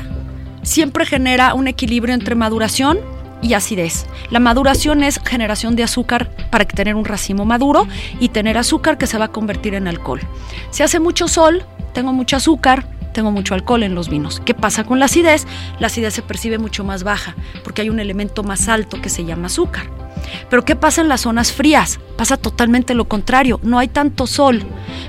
[0.63, 2.99] siempre genera un equilibrio entre maduración
[3.41, 4.05] y acidez.
[4.31, 7.87] La maduración es generación de azúcar para tener un racimo maduro
[8.19, 10.21] y tener azúcar que se va a convertir en alcohol.
[10.71, 12.85] Si hace mucho sol, tengo mucho azúcar,
[13.19, 14.41] tengo mucho alcohol en los vinos.
[14.45, 15.45] ¿Qué pasa con la acidez?
[15.77, 19.25] La acidez se percibe mucho más baja porque hay un elemento más alto que se
[19.25, 19.89] llama azúcar.
[20.49, 21.99] Pero ¿qué pasa en las zonas frías?
[22.15, 23.59] Pasa totalmente lo contrario.
[23.61, 24.63] No hay tanto sol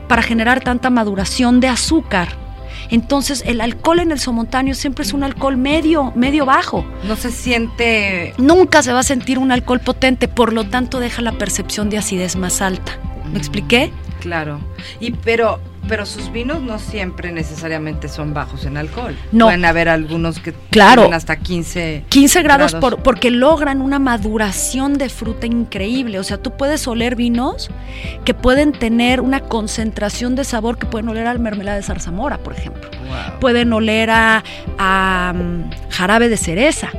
[0.08, 2.30] para generar tanta maduración de azúcar.
[2.88, 6.84] Entonces el alcohol en el somontáneo siempre es un alcohol medio, medio bajo.
[7.06, 8.34] No se siente...
[8.38, 11.98] Nunca se va a sentir un alcohol potente, por lo tanto deja la percepción de
[11.98, 12.98] acidez más alta.
[13.32, 13.92] ¿Me expliqué?
[14.18, 14.58] Claro.
[14.98, 19.16] Y pero pero sus vinos no siempre necesariamente son bajos en alcohol.
[19.32, 19.46] No.
[19.46, 24.98] Pueden haber algunos que claro, tienen hasta 15 15 grados, Por, porque logran una maduración
[24.98, 26.18] de fruta increíble.
[26.18, 27.70] O sea, tú puedes oler vinos
[28.24, 32.52] que pueden tener una concentración de sabor que pueden oler a mermelada de zarzamora, por
[32.52, 32.88] ejemplo.
[33.40, 34.44] Pueden oler a,
[34.78, 36.90] a mm, jarabe de cereza.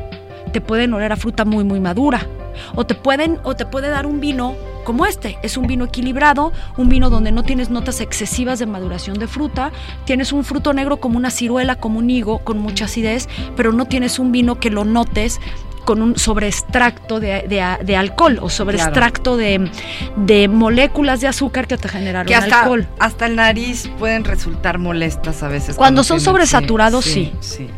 [0.52, 2.28] Te pueden oler a fruta muy muy madura.
[2.76, 5.38] O te pueden o te puede dar un vino como este.
[5.44, 9.72] Es un vino equilibrado, un vino donde no tienes notas excesivas de maduración de fruta,
[10.06, 13.86] tienes un fruto negro como una ciruela, como un higo, con mucha acidez, pero no
[13.86, 15.40] tienes un vino que lo notes
[15.86, 17.44] con un sobreextracto de,
[17.84, 19.72] de, alcohol o sobreextracto de,
[20.16, 22.88] de, moléculas de azúcar que te generaron que hasta, alcohol.
[23.00, 25.76] Hasta el nariz pueden resultar molestas a veces.
[25.76, 27.70] Cuando, son sobresaturados, sí sí, sí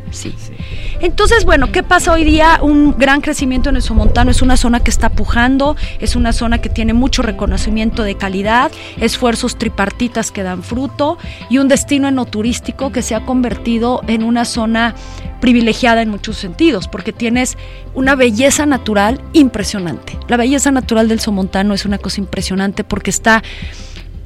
[1.00, 2.60] Entonces, bueno, ¿qué pasa hoy día?
[2.62, 4.32] Un gran crecimiento en el Somontano.
[4.32, 8.72] Es una zona que está pujando, es una zona que tiene mucho reconocimiento de calidad,
[8.98, 11.18] esfuerzos tripartitas que dan fruto
[11.50, 14.96] y un destino enoturístico que se ha convertido en una zona
[15.42, 17.58] privilegiada en muchos sentidos, porque tienes
[17.94, 20.18] una belleza natural impresionante.
[20.30, 23.44] La belleza natural del Somontano es una cosa impresionante porque está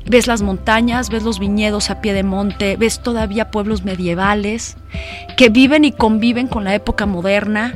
[0.10, 4.78] ves las montañas, ves los viñedos a pie de monte, ves todavía pueblos medievales
[5.36, 7.76] que viven y conviven con la época moderna,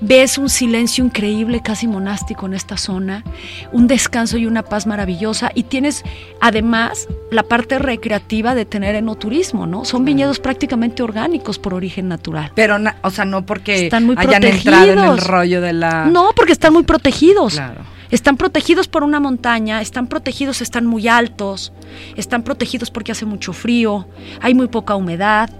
[0.00, 3.24] ves un silencio increíble, casi monástico en esta zona,
[3.72, 6.02] un descanso y una paz maravillosa y tienes
[6.40, 9.84] además la parte recreativa de tener enoturismo, ¿no?
[9.84, 12.52] Son viñedos prácticamente orgánicos por origen natural.
[12.54, 16.06] Pero, o sea, no porque están muy hayan entrado en el rollo de la...
[16.06, 17.54] No, porque están muy protegidos.
[17.54, 17.95] Claro.
[18.10, 21.72] Están protegidos por una montaña, están protegidos, están muy altos,
[22.16, 24.06] están protegidos porque hace mucho frío,
[24.40, 25.50] hay muy poca humedad.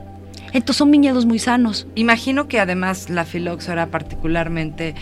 [0.53, 1.87] Entonces son viñedos muy sanos.
[1.97, 4.95] Imagino que además la filoxera, particularmente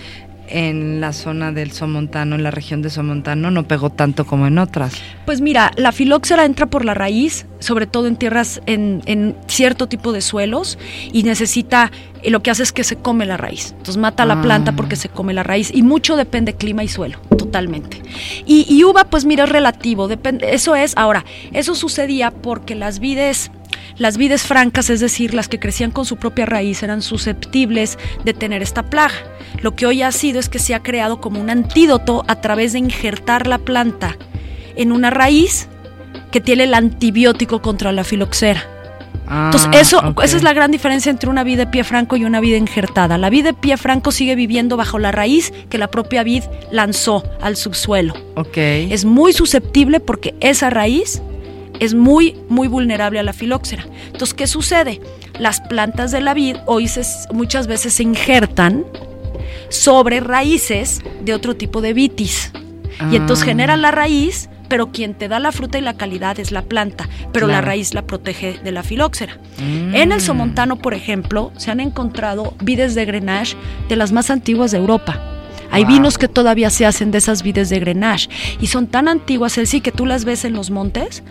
[0.49, 4.59] en la zona del Somontano, en la región de Somontano, no pegó tanto como en
[4.59, 4.95] otras.
[5.24, 9.86] Pues mira, la filóxera entra por la raíz, sobre todo en tierras, en, en cierto
[9.88, 10.78] tipo de suelos,
[11.12, 11.90] y necesita,
[12.22, 13.70] y lo que hace es que se come la raíz.
[13.70, 14.42] Entonces mata la Ah.
[14.42, 18.03] planta porque se come la raíz, y mucho depende clima y suelo, totalmente.
[18.45, 22.99] Y, y uva, pues mira, es relativo, depende, eso es, ahora, eso sucedía porque las
[22.99, 23.51] vides...
[23.97, 28.34] Las vides francas, es decir, las que crecían con su propia raíz, eran susceptibles de
[28.34, 29.14] tener esta plaga.
[29.62, 32.72] Lo que hoy ha sido es que se ha creado como un antídoto a través
[32.72, 34.16] de injertar la planta
[34.76, 35.68] en una raíz
[36.32, 38.64] que tiene el antibiótico contra la filoxera.
[39.30, 42.24] Entonces, Ah, eso, esa es la gran diferencia entre una vid de pie franco y
[42.24, 43.16] una vid injertada.
[43.16, 47.24] La vid de pie franco sigue viviendo bajo la raíz que la propia vid lanzó
[47.40, 48.14] al subsuelo.
[48.34, 48.57] Ok.
[48.57, 51.22] Es muy susceptible porque esa raíz
[51.81, 53.87] es muy, muy vulnerable a la filoxera.
[54.07, 55.01] Entonces, ¿qué sucede?
[55.39, 57.03] Las plantas de la vid hoy se-
[57.33, 58.85] muchas veces se injertan
[59.68, 62.53] sobre raíces de otro tipo de vitis.
[63.11, 63.47] Y entonces Ah.
[63.47, 67.09] genera la raíz, pero quien te da la fruta y la calidad es la planta,
[67.33, 69.39] pero la raíz la protege de la filoxera.
[69.59, 69.95] Mm.
[69.95, 73.57] En el Somontano, por ejemplo, se han encontrado vides de Grenache
[73.89, 75.20] de las más antiguas de Europa.
[75.70, 75.93] Hay Wow.
[75.93, 78.29] vinos que todavía se hacen de esas vides de Grenache
[78.61, 81.25] y son tan antiguas, el sí, que tú las ves en los montes,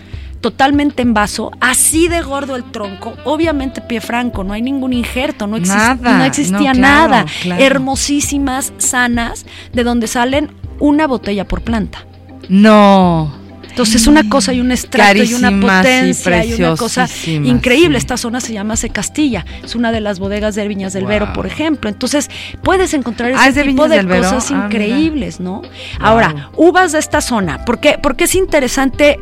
[0.43, 5.47] totalmente en vaso, así de gordo el tronco, obviamente pie franco, no hay ningún injerto,
[5.47, 7.25] no, exis- Nada, no existía no, claro, nada.
[7.41, 7.63] claro.
[7.63, 12.05] Hermosísimas, sanas, de donde salen una botella por planta.
[12.49, 13.41] No.
[13.69, 17.97] Entonces es una cosa y un extracto y una y potencia y, una cosa increíble.
[17.97, 18.03] sí.
[18.03, 21.09] Esta zona se llama Se Castilla, es una de las bodegas de Viñas del Wow.
[21.09, 21.89] Vero, por ejemplo.
[21.89, 22.29] Entonces
[22.61, 24.65] puedes encontrar ese Ah, ¿es de tipo de cosas Ah, mira.
[24.65, 25.63] increíbles, ¿no?
[25.99, 27.97] Ahora, uvas de esta zona, ¿por qué?
[28.03, 29.17] Porque es interesante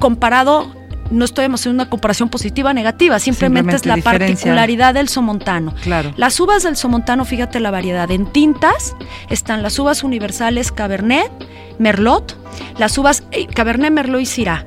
[0.00, 0.74] comparado
[1.10, 4.28] no estoy haciendo una comparación positiva o negativa, simplemente, es la diferencia.
[4.28, 5.74] particularidad del somontano.
[5.82, 6.12] Claro.
[6.16, 8.10] Las uvas del Somontano, fíjate la variedad.
[8.10, 8.94] En tintas
[9.28, 11.30] están las uvas universales Cabernet,
[11.78, 12.36] Merlot,
[12.78, 14.66] las uvas eh, Cabernet, Merlot y Syrah.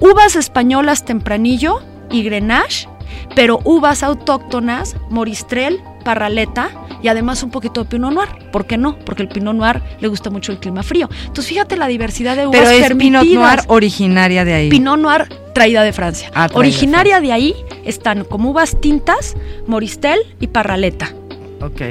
[0.00, 2.88] Uvas españolas Tempranillo y Grenache,
[3.34, 6.70] pero uvas autóctonas Moristrel, Parraleta
[7.02, 8.28] y además un poquito de Pinot Noir.
[8.52, 8.98] ¿Por qué no?
[8.98, 11.08] Porque el Pinot Noir le gusta mucho el clima frío.
[11.20, 13.24] Entonces fíjate la diversidad de uvas Pero es permitidas.
[13.24, 14.68] Pinot Noir originaria de ahí.
[14.70, 16.28] Pinot Noir traída de Francia.
[16.28, 19.36] Ah, traída de Originaria de ahí están como uvas tintas,
[19.66, 21.12] Moristel y Parraleta.
[21.60, 21.82] Ok.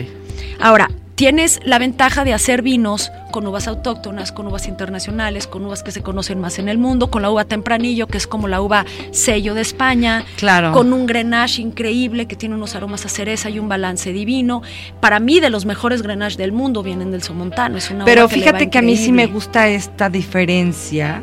[0.60, 0.89] Ahora,
[1.20, 5.91] tienes la ventaja de hacer vinos con uvas autóctonas, con uvas internacionales, con uvas que
[5.91, 8.86] se conocen más en el mundo, con la uva tempranillo, que es como la uva
[9.11, 10.72] sello de España, Claro.
[10.72, 14.61] con un grenache increíble que tiene unos aromas a cereza y un balance divino.
[15.01, 17.78] Para mí, de los mejores grenache del mundo vienen del Somontano.
[17.78, 20.09] Es una Pero uva que le va fíjate que a mí sí me gusta esta
[20.09, 21.22] diferencia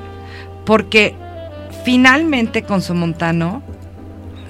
[0.66, 1.14] porque
[1.86, 3.62] finalmente con Somontano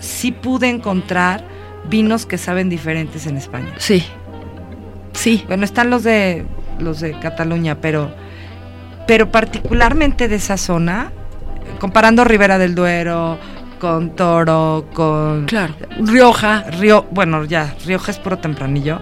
[0.00, 1.44] sí pude encontrar
[1.88, 3.72] vinos que saben diferentes en España.
[3.76, 4.02] Sí.
[5.16, 5.44] Sí.
[5.48, 6.44] Bueno, están los de
[6.78, 8.10] los de Cataluña, pero
[9.06, 11.12] pero particularmente de esa zona,
[11.78, 13.38] comparando Ribera del Duero
[13.78, 15.74] con Toro, con Claro.
[16.00, 16.64] Rioja.
[16.78, 19.00] Río, bueno, ya, Rioja es puro tempranillo.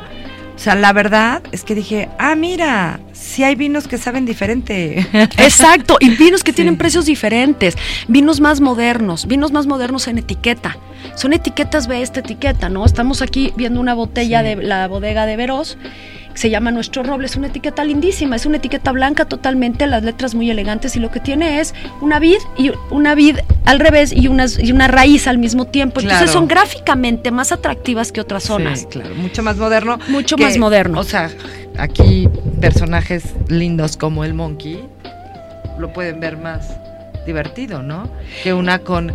[0.55, 5.05] O sea, la verdad es que dije, ah, mira, sí hay vinos que saben diferente.
[5.39, 6.57] Exacto, y vinos que Sí.
[6.57, 7.77] tienen precios diferentes,
[8.07, 10.77] vinos más modernos, vinos más modernos en etiqueta.
[11.17, 12.85] Son etiquetas, ve esta etiqueta, ¿no?
[12.87, 14.47] Estamos aquí viendo una botella Sí.
[14.47, 15.77] de la bodega de Veros,
[16.35, 20.35] se llama Nuestro Roble, es una etiqueta lindísima, es una etiqueta blanca totalmente, las letras
[20.35, 24.29] muy elegantes y lo que tiene es una vid y una vid al revés y
[24.29, 26.01] una, y una raíz al mismo tiempo.
[26.01, 28.81] Entonces son gráficamente más atractivas que otras zonas.
[28.81, 29.99] Sí, claro, mucho más moderno.
[30.09, 30.99] Mucho que- más moderno.
[31.01, 31.31] O sea,
[31.79, 32.29] aquí
[32.61, 34.85] personajes lindos como el Monkey
[35.79, 36.69] lo pueden ver más
[37.27, 38.09] divertido, ¿no?
[38.43, 39.13] Que una con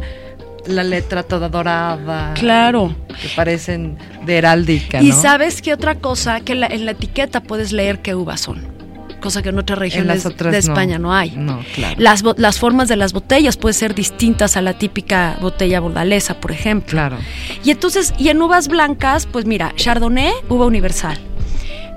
[0.69, 2.33] la letra toda dorada.
[2.35, 2.95] Claro.
[3.21, 5.21] Que parecen de heráldica, Y ¿no?
[5.21, 8.65] sabes qué otra cosa, que la- en la etiqueta puedes leer qué uvas son,
[9.19, 10.59] cosa que en otras regiones otras de.
[10.59, 11.31] España no hay.
[11.31, 11.95] No, claro.
[11.97, 16.51] Las, las formas de las botellas pueden ser distintas a la típica botella bordalesa, por
[16.51, 16.91] ejemplo.
[16.91, 17.17] Claro.
[17.63, 21.17] Y entonces, y en uvas blancas, pues mira, Chardonnay, uva universal.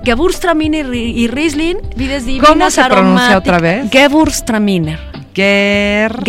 [0.03, 3.89] Gewürztraminer y, Ri- y Riesling, vides divinas ¿Cómo se pronuncia otra vez?
[3.89, 4.99] Gewürztraminer.
[5.33, 6.23] Ger...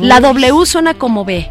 [0.00, 1.48] La W suena como B.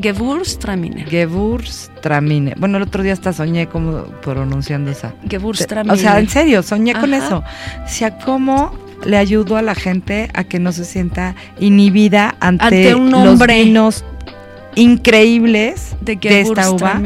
[0.00, 1.08] Gewürztraminer.
[1.08, 2.58] Gewürztraminer.
[2.58, 5.14] Bueno, el otro día hasta soñé como pronunciando esa.
[5.28, 5.94] Gewürztraminer.
[5.94, 7.38] O sea, en serio, soñé con eso.
[7.84, 8.72] O sea, cómo
[9.04, 13.24] le ayudo a la gente a que no se sienta inhibida ante, Ante un los
[13.24, 13.62] nombre.
[13.64, 14.04] vinos
[14.76, 17.00] increíbles de, esta uva.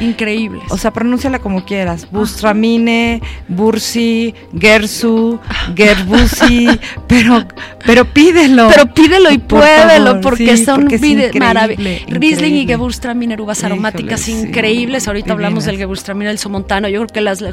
[0.00, 0.62] Increíbles.
[0.70, 2.08] O sea, pronúnciala como quieras.
[2.10, 5.38] Bustramine, Bursi, Gersu,
[5.76, 6.68] Gerbusi,
[7.06, 7.46] pero,
[7.84, 8.68] pero pídelo.
[8.72, 11.84] Pero pídelo y Por pruébelo favor, porque sí, son porque maravillosos.
[12.08, 12.74] Riesling y increíble.
[12.74, 14.32] Gewürztraminer, uvas Híjole, aromáticas sí.
[14.32, 15.08] increíbles.
[15.08, 15.86] Ahorita hablamos del Divinas.
[15.86, 16.88] Gewürztraminer, el Somontano.
[16.88, 17.44] Yo creo que las.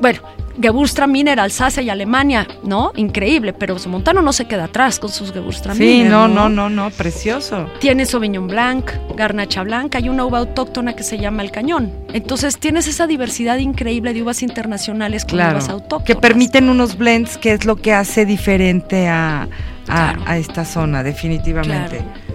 [0.00, 0.20] Bueno,
[0.60, 2.92] Gewürztraminer, Alsacia y Alemania, ¿no?
[2.96, 6.04] Increíble, pero Somontano no se queda atrás con sus Gewürztraminer.
[6.06, 7.66] Sí, no, no, no, no, precioso.
[7.80, 11.92] Tiene Sauvignon Blanc, Garnacha Blanca y una uva autóctona que se llama el Cañón.
[12.12, 15.58] Entonces tienes esa diversidad increíble de uvas internacionales con Claro.
[15.58, 16.04] uvas autóctonas.
[16.06, 19.46] Que permiten unos blends, que es lo que hace diferente a, a,
[19.86, 20.22] Claro.
[20.26, 21.98] a esta zona, definitivamente.
[21.98, 22.27] Claro.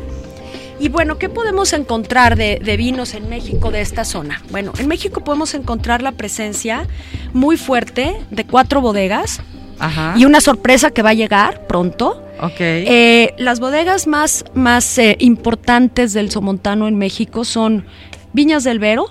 [0.83, 4.41] Y bueno, ¿qué podemos encontrar de, de vinos en México de esta zona?
[4.51, 6.87] Bueno, en México podemos encontrar la presencia
[7.31, 9.41] muy fuerte de cuatro bodegas
[9.79, 10.13] Ajá.
[10.17, 12.21] y una sorpresa que va a llegar pronto.
[12.37, 12.59] ok.
[12.59, 17.85] Eh, las bodegas más, más eh, importantes del Somontano en México son
[18.33, 19.05] Viñas del Vero,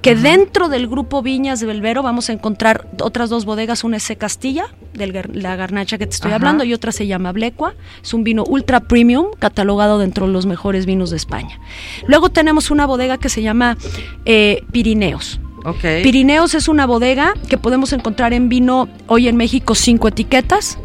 [0.00, 4.04] que dentro del grupo Viñas del Vero vamos a encontrar otras dos bodegas, una es
[4.04, 4.14] C.
[4.14, 4.66] Castilla,
[4.98, 6.36] de la garnacha que te estoy Ajá.
[6.36, 10.44] hablando, y otra se llama Blecua, es un vino ultra premium, catalogado dentro de los
[10.46, 11.58] mejores vinos de España.
[12.06, 13.76] Luego tenemos una bodega que se llama
[14.24, 15.40] eh, Pirineos.
[15.64, 16.02] ok.
[16.02, 20.78] Pirineos es una bodega que podemos encontrar en vino hoy en México cinco etiquetas.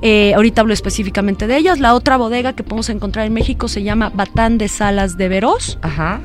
[0.00, 1.80] Eh, ahorita hablo específicamente de ellas.
[1.80, 5.78] La otra bodega que podemos encontrar en México se llama Batán de Salas de Veros.
[5.82, 6.20] Ajá.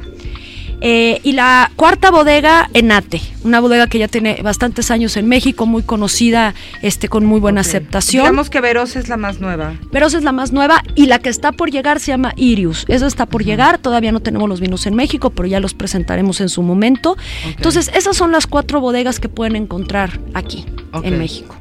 [0.81, 5.65] Eh, y la cuarta bodega, Enate, una bodega que ya tiene bastantes años en México,
[5.65, 8.23] muy conocida, este, con muy buena aceptación.
[8.23, 9.75] Digamos que Veros es la más nueva.
[9.91, 12.85] Veros es la más nueva y la que está por llegar se llama Irius.
[12.87, 16.41] Esa está por llegar, todavía no tenemos los vinos en México, pero ya los presentaremos
[16.41, 17.17] en su momento.
[17.45, 20.65] Entonces, esas son las cuatro bodegas que pueden encontrar aquí,
[21.03, 21.55] en México.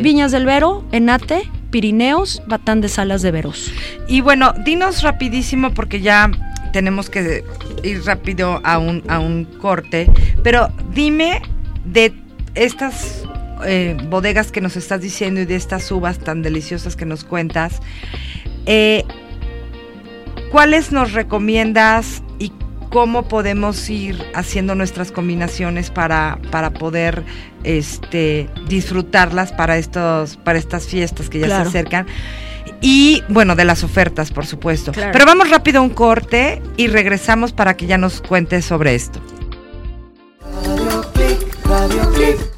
[0.00, 3.72] Viñas del Vero, Enate, Pirineos, Batán de Salas de Veros.
[4.06, 6.30] Y bueno, dinos rapidísimo porque ya
[6.72, 7.44] tenemos que
[7.82, 10.08] ir rápido a un, a un corte,
[10.42, 11.42] pero dime
[11.84, 12.12] de
[12.54, 13.22] estas
[13.64, 17.80] eh, bodegas que nos estás diciendo y de estas uvas tan deliciosas que nos cuentas,
[18.66, 19.04] eh,
[20.50, 22.52] ¿cuáles nos recomiendas y
[22.90, 27.22] cómo podemos ir haciendo nuestras combinaciones para, para poder
[27.64, 31.64] este, disfrutarlas para, estos, para estas fiestas que ya Claro.
[31.64, 32.06] se acercan?
[32.82, 34.92] Y bueno, de las ofertas, por supuesto.
[34.92, 35.12] Claro.
[35.12, 39.20] Pero vamos rápido a un corte y regresamos para que ya nos cuentes sobre esto.
[42.18, 42.51] Gente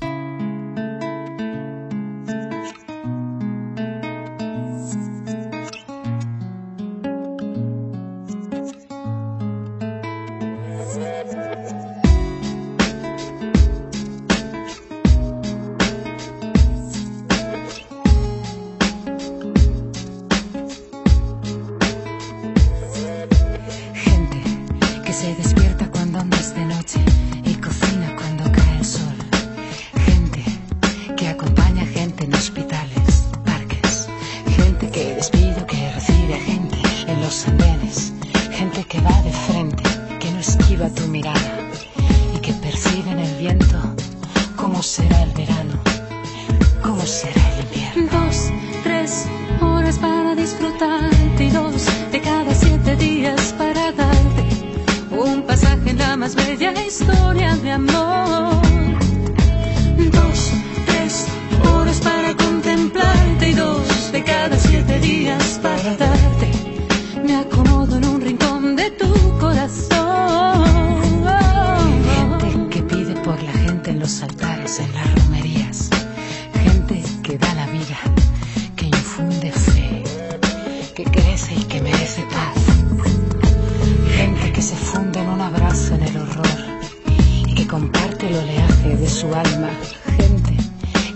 [87.75, 89.71] comparte el oleaje de su alma.
[90.17, 90.57] Gente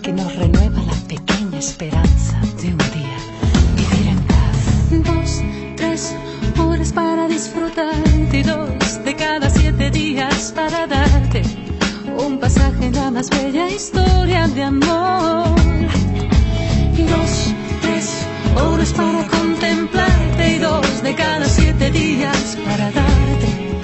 [0.02, 3.18] que nos renueva la pequeña esperanza de un día
[3.76, 4.58] vivir en paz.
[4.90, 5.42] Dos,
[5.76, 6.14] tres
[6.58, 11.42] horas para disfrutarte dos de cada siete días para darte
[12.26, 15.60] un pasaje en la más bella historia de amor.
[17.12, 18.26] Dos, tres
[18.60, 23.77] horas para contemplarte y dos de cada siete días para darte.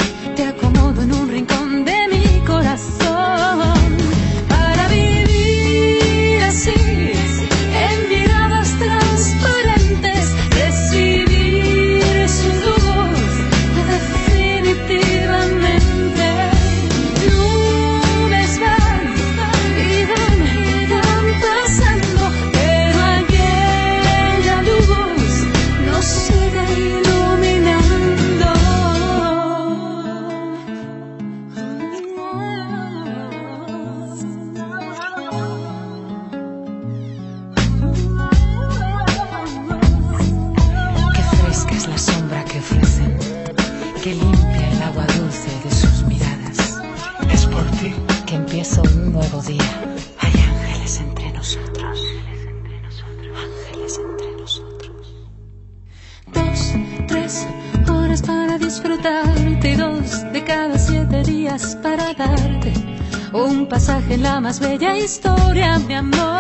[64.55, 66.34] Más bella historia, mi amor.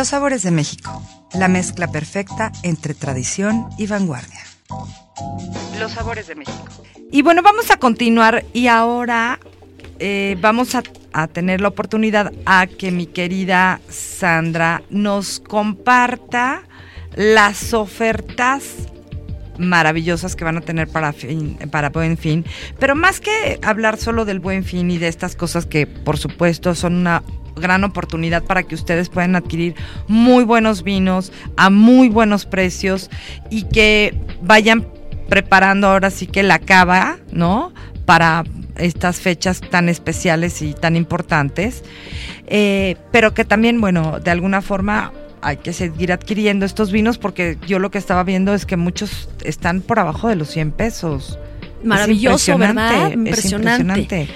[0.00, 1.02] Los sabores de México,
[1.34, 4.40] la mezcla perfecta entre tradición y vanguardia.
[5.78, 6.64] Los sabores de México.
[7.12, 9.38] Y bueno, vamos a continuar y ahora
[9.98, 10.82] eh, vamos a,
[11.12, 16.62] a tener la oportunidad a que mi querida Sandra nos comparta
[17.14, 18.88] las ofertas
[19.58, 22.46] maravillosas que van a tener para fin, para Buen Fin,
[22.78, 26.74] pero más que hablar solo del Buen Fin y de estas cosas que por supuesto
[26.74, 27.22] son una
[27.60, 29.74] gran oportunidad para que ustedes puedan adquirir
[30.08, 33.10] muy buenos vinos a muy buenos precios
[33.50, 34.86] y que vayan
[35.28, 37.72] preparando ahora sí que la cava, ¿no?
[38.04, 38.44] Para
[38.76, 41.84] estas fechas tan especiales y tan importantes,
[42.52, 47.58] Eh, pero que también, bueno, de alguna forma hay que seguir adquiriendo estos vinos porque
[47.64, 51.38] yo lo que estaba viendo es que muchos están por abajo de los 100 pesos.
[51.78, 53.06] Es Maravilloso, impresionante, ¿verdad?
[53.06, 54.28] es Impresionante.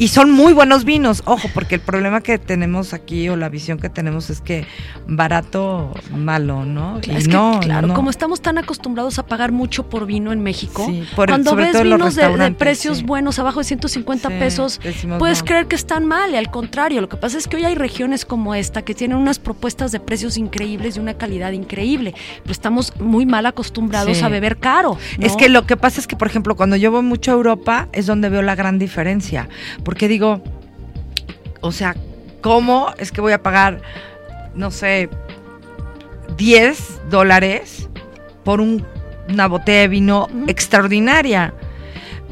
[0.00, 3.78] Y son muy buenos vinos, ojo, porque el problema que tenemos aquí o la visión
[3.78, 4.64] que tenemos es que
[5.06, 7.00] barato, malo, ¿no?
[7.02, 7.92] Claro, Y es que, no, claro, no.
[7.94, 11.82] como estamos tan acostumbrados a pagar mucho por vino en México, Sí, por- cuando ves
[11.82, 13.04] vinos de- precios sí.
[13.04, 14.80] buenos abajo de 150 Sí, pesos,
[15.18, 15.44] puedes no.
[15.44, 18.24] creer que están mal y al contrario, lo que pasa es que hoy hay regiones
[18.24, 22.94] como esta que tienen unas propuestas de precios increíbles y una calidad increíble, pero estamos
[23.00, 24.96] muy mal acostumbrados a beber caro.
[25.18, 25.26] ¿no?
[25.26, 27.88] Es que lo que pasa es que, por ejemplo, cuando yo voy mucho a Europa
[27.92, 29.48] es donde veo la gran diferencia.
[29.90, 30.40] Porque digo,
[31.62, 31.96] o sea,
[32.42, 33.80] ¿cómo es que voy a pagar,
[34.54, 35.10] no sé,
[36.36, 37.88] 10 dólares
[38.44, 38.86] por un-
[39.28, 41.54] una botella de vino extraordinaria?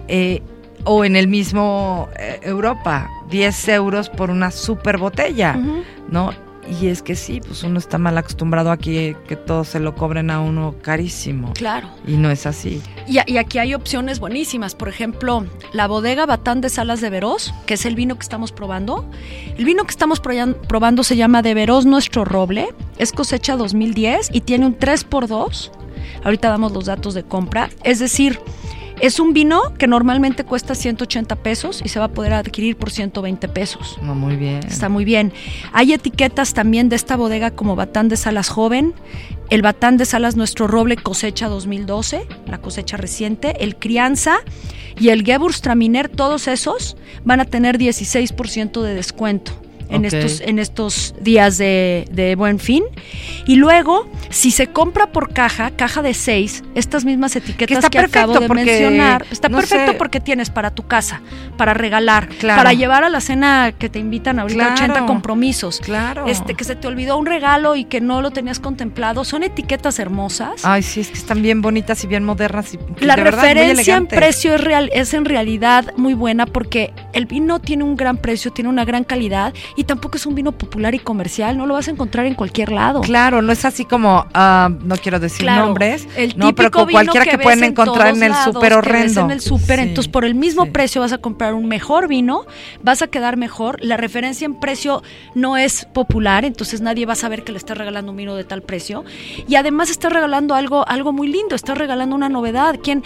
[0.07, 0.41] Eh,
[0.85, 5.55] o en el mismo eh, Europa, 10 euros por una super botella.
[6.09, 6.31] ¿no?
[6.81, 10.31] Y es que sí, pues uno está mal acostumbrado aquí que todo se lo cobren
[10.31, 11.53] a uno carísimo.
[11.55, 11.89] Claro.
[12.07, 12.83] Y no es así.
[13.07, 14.75] Y, aquí hay opciones buenísimas.
[14.75, 18.53] Por ejemplo, la bodega Batán de Salas de Veros, que es el vino que estamos
[18.53, 19.09] probando.
[19.57, 22.69] El vino que estamos probando se llama De Veros Nuestro Roble.
[22.99, 25.71] Es cosecha 2010 y tiene un 3x2.
[26.25, 27.71] Ahorita damos los datos de compra.
[27.83, 28.41] Es decir,
[29.01, 32.91] es un vino que normalmente cuesta 180 pesos y se va a poder adquirir por
[32.91, 33.99] 120 pesos.
[34.03, 34.61] No, muy bien.
[34.67, 35.33] Está muy bien.
[35.73, 38.95] Hay etiquetas también de esta bodega como Batán de Salas Joven,
[39.51, 44.39] el Batán de Salas Nuestro Roble cosecha 2012, la cosecha reciente, el Crianza
[44.99, 49.68] y el Gewürztraminer, todos esos van a tener 16% de descuento.
[49.91, 52.85] En, estos, en estos días de, de buen fin.
[53.47, 57.99] Y luego, si se compra por caja, caja de seis, estas mismas etiquetas está que
[57.99, 59.99] acabo perfecto de porque, mencionar, está no perfecto sé.
[59.99, 61.23] porque tienes para tu casa,
[61.57, 62.59] para regalar, Claro.
[62.59, 64.75] para llevar a la cena que te invitan ahorita Claro.
[64.75, 65.81] 80 compromisos.
[65.81, 66.27] Claro.
[66.27, 69.25] Este, que se te olvidó un regalo y que no lo tenías contemplado.
[69.25, 70.65] Son etiquetas hermosas.
[70.65, 72.75] Ay, sí, es que están bien bonitas y bien modernas.
[72.75, 76.93] Y, La de verdad, referencia en precio es, real, es en realidad muy buena porque
[77.13, 80.51] el vino tiene un gran precio, tiene una gran calidad y tampoco es un vino
[80.51, 83.01] popular y comercial, no lo vas a encontrar en cualquier lado.
[83.01, 86.91] Claro, no es así como, ah, no quiero decir Claro, nombres, el no, pero con
[86.91, 89.21] cualquiera que, pueden en encontrar en el súper horrendo.
[89.21, 90.71] en el súper, Sí, entonces por el mismo sí.
[90.73, 92.45] precio vas a comprar un mejor vino,
[92.83, 95.05] vas a quedar mejor, la referencia en precio
[95.37, 98.43] no es popular, entonces nadie va a saber que le estás regalando un vino de
[98.43, 99.05] tal precio
[99.47, 102.81] y además estás regalando algo algo muy lindo, estás regalando una novedad.
[102.83, 103.05] ¿Quién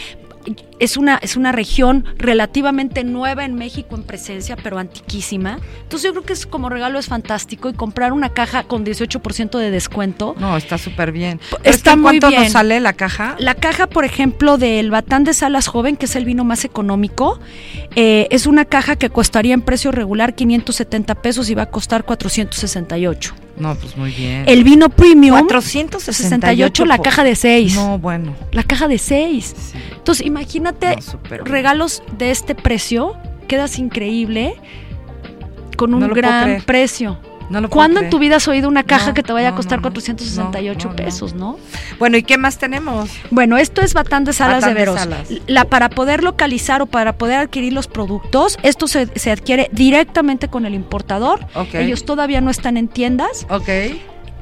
[0.78, 5.58] es una, es una región relativamente nueva en México en presencia, pero antiquísima.
[5.82, 9.58] Entonces yo creo que es como regalo es fantástico y comprar una caja con 18%
[9.58, 10.34] de descuento.
[10.38, 11.40] No, está súper bien.
[11.62, 12.42] Está ¿esto en muy ¿Cuánto bien.
[12.42, 13.36] nos sale la caja?
[13.38, 17.38] La caja, por ejemplo, del Batán de Salas Joven, que es el vino más económico,
[17.94, 22.04] eh, es una caja que costaría en precio regular 570 pesos y va a costar
[22.04, 23.34] 468.
[23.62, 24.42] No, pues muy bien.
[24.48, 27.76] El vino premium 468 68 la caja de 6.
[27.76, 28.34] No, bueno.
[28.50, 29.54] La caja de 6.
[29.56, 29.78] Sí.
[29.96, 34.56] Entonces, imagínate No, regalos de este precio, quedas increíble
[35.76, 37.18] con un No gran precio.
[37.50, 39.54] No lo ¿Cuándo en tu vida has oído una caja No, que te vaya a
[39.54, 39.92] costar no, no.
[39.92, 41.04] 468 No, no, no.
[41.04, 41.58] pesos, no?
[41.98, 43.10] Bueno, ¿y qué más tenemos?
[43.30, 45.00] Bueno, esto es Batán de Salas Batán de de Veros.
[45.00, 45.28] Salas.
[45.46, 50.48] La, para poder localizar o para poder adquirir los productos, esto se, se adquiere directamente
[50.48, 51.46] con el importador.
[51.74, 53.46] Ellos todavía no están en tiendas.
[53.50, 53.68] Ok.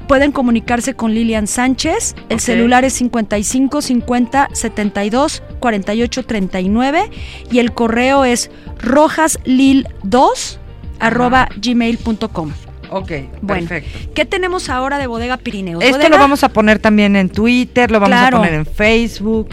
[0.07, 2.15] Pueden comunicarse con Lilian Sánchez.
[2.29, 7.09] El celular es 55 50 72 48 39
[7.49, 8.49] y el correo es
[8.79, 10.57] rojaslil2
[10.99, 12.51] arroba gmail.com.
[12.91, 13.11] Ok,
[13.41, 14.11] Bueno, perfecto.
[14.13, 15.81] ¿qué tenemos ahora de Bodega Pirineos?
[15.83, 18.37] Esto Bodega- lo vamos a poner también en Twitter, lo vamos Claro.
[18.37, 19.49] a poner en Facebook,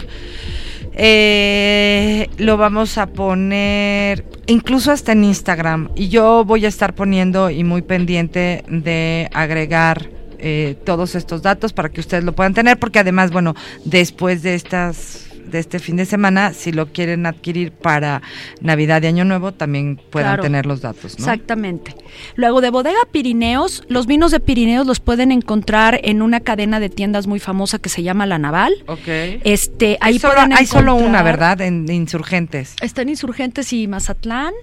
[0.93, 5.89] eh, lo vamos a poner incluso hasta en Instagram.
[5.95, 10.09] Y yo voy a estar poniendo y muy pendiente de agregar
[10.39, 14.55] eh, todos estos datos para que ustedes lo puedan tener, porque además, bueno, después de
[14.55, 18.21] estas de este fin de semana, si lo quieren adquirir para
[18.61, 20.43] Navidad y Año Nuevo, también puedan Claro.
[20.43, 21.25] tener los datos, ¿no?
[21.25, 21.95] Exactamente.
[22.35, 26.89] Luego de Bodega Pirineos, los vinos de Pirineos los pueden encontrar en una cadena de
[26.89, 28.73] tiendas muy famosa que se llama La Naval.
[28.87, 29.07] Ok.
[29.07, 31.61] Este, ahí Hay solo, pueden hay solo una, ¿verdad?
[31.61, 32.75] En Insurgentes.
[32.81, 34.53] Están Insurgentes y Mazatlán.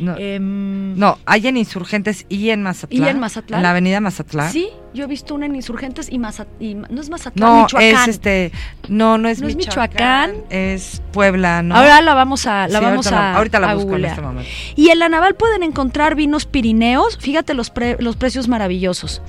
[0.00, 3.04] No, Em, no, hay en Insurgentes y en Mazatlán.
[3.04, 3.58] ¿Y en Mazatlán?
[3.58, 4.50] En la avenida Mazatlán.
[4.52, 8.02] Sí, yo he visto una en Insurgentes y, Mazat- y no es Mazatlán, No, Michoacán.
[8.02, 8.52] es este,
[8.88, 11.76] no, no es, ¿No es Michoacán, es Puebla, ¿no?
[11.76, 14.04] Ahora la vamos a, la Sí, vamos ahorita a la- ahorita la a busco en
[14.06, 14.50] este momento.
[14.76, 19.22] Y en la Naval pueden encontrar vinos Pirineos, fíjate los, pre- los precios maravillosos.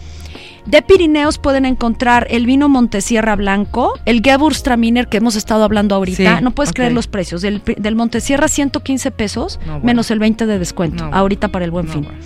[0.65, 6.37] De Pirineos pueden encontrar el vino Montesierra Blanco, el Gewürztraminer que hemos estado hablando ahorita.
[6.37, 7.41] Sí, no puedes creer los precios.
[7.41, 9.85] Del, del Montesierra 115 pesos, No, bueno.
[9.85, 11.17] menos el 20 de descuento, No, bueno.
[11.17, 12.03] ahorita para el buen No, fin.
[12.03, 12.19] bueno.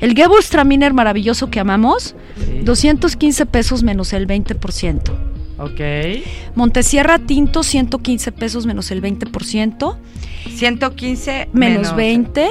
[0.00, 2.60] El Gewürztraminer maravilloso que amamos, Sí.
[2.64, 5.12] 215 pesos menos el 20%.
[5.58, 5.80] Ok.
[6.56, 9.96] Montesierra Tinto 115 pesos menos el 20%.
[10.56, 12.48] 115 menos 20.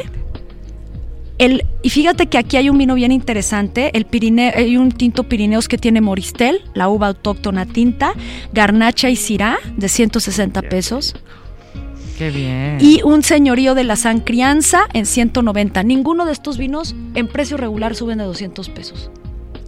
[1.42, 5.24] El, y fíjate que aquí hay un vino bien interesante, el Pirineo, hay un tinto
[5.24, 8.14] Pirineos que tiene Moristel, la uva autóctona tinta,
[8.54, 11.16] Garnacha y Syrah de 160 pesos
[12.20, 12.78] Qué bien.
[12.80, 15.82] y un señorío de la San Crianza en 190.
[15.82, 19.10] Ninguno de estos vinos en precio regular suben de 200 pesos.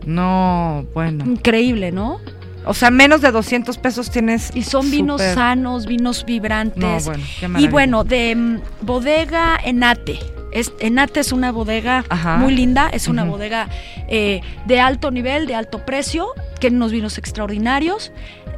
[0.05, 1.26] No, bueno.
[1.26, 2.19] Increíble, ¿no?
[2.67, 4.51] O sea, menos de 200 pesos tienes.
[4.53, 6.78] Y son vinos sanos, vinos vibrantes.
[6.78, 10.19] No, bueno, qué y bueno, de mm, bodega Enate.
[10.54, 12.38] Es, Enate es una bodega Ajá.
[12.38, 13.68] muy linda, es una bodega
[14.08, 16.28] eh, de alto nivel, de alto precio,
[16.60, 18.12] tiene unos vinos extraordinarios.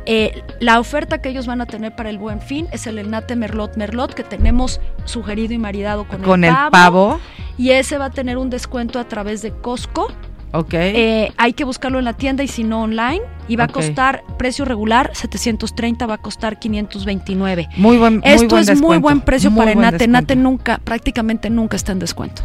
[0.06, 3.36] Eh, la oferta que ellos van a tener para el buen fin es el Enate
[3.36, 7.20] Merlot Merlot que tenemos sugerido y maridado con, Con el pavo.
[7.58, 10.10] Y ese va a tener un descuento a través de Costco.
[10.58, 10.74] Ok.
[10.74, 13.22] Eh, hay que buscarlo en la tienda y si no online.
[13.48, 17.68] Y va a costar precio regular 730, va a costar 529.
[17.78, 19.98] muy buen, muy Esto buen es muy buen precio muy para buen Enate.
[19.98, 20.18] descuento.
[20.18, 22.42] Enate nunca, prácticamente nunca está en descuento.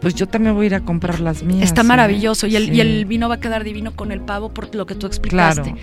[0.00, 1.64] Pues yo también voy a ir a comprar las mías.
[1.64, 1.84] Está ¿eh?
[1.84, 4.86] maravilloso y el, y el vino va a quedar divino con el pavo por lo
[4.86, 5.62] que tú explicaste.
[5.62, 5.78] Claro.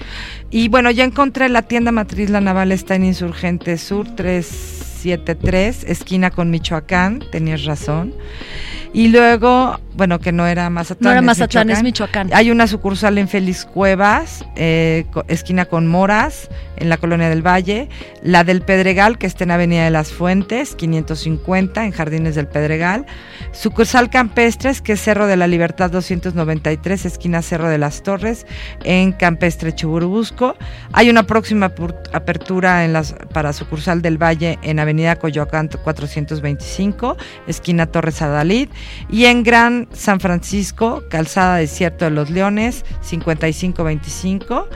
[0.49, 4.07] Y bueno, ya encontré la tienda matriz La Naval, está en Insurgente Sur
[4.97, 8.13] 373, esquina con Michoacán, tenías razón.
[8.93, 11.03] Y luego, bueno, que no era Mazatlán.
[11.03, 12.29] No era es Mazatlán, es Michoacán.
[12.33, 17.89] Hay una sucursal en Félix Cuevas, eh, esquina con Moras, en la Colonia del Valle.
[18.23, 23.05] La del Pedregal, que está en Avenida de las Fuentes, 550, en Jardines del Pedregal.
[23.51, 28.47] Sucursal Campestres, que es Cerro de la Libertad 293, esquina Cerro de las Torres,
[28.83, 30.55] en Campestre Chuburubusco.
[30.93, 31.71] Hay una próxima
[32.13, 37.17] apertura en las, para sucursal del Valle en Avenida Coyoacán 425,
[37.47, 38.69] esquina Torres Adalid.
[39.09, 44.67] Y en Gran San Francisco, Calzada Desierto de los Leones, 5525.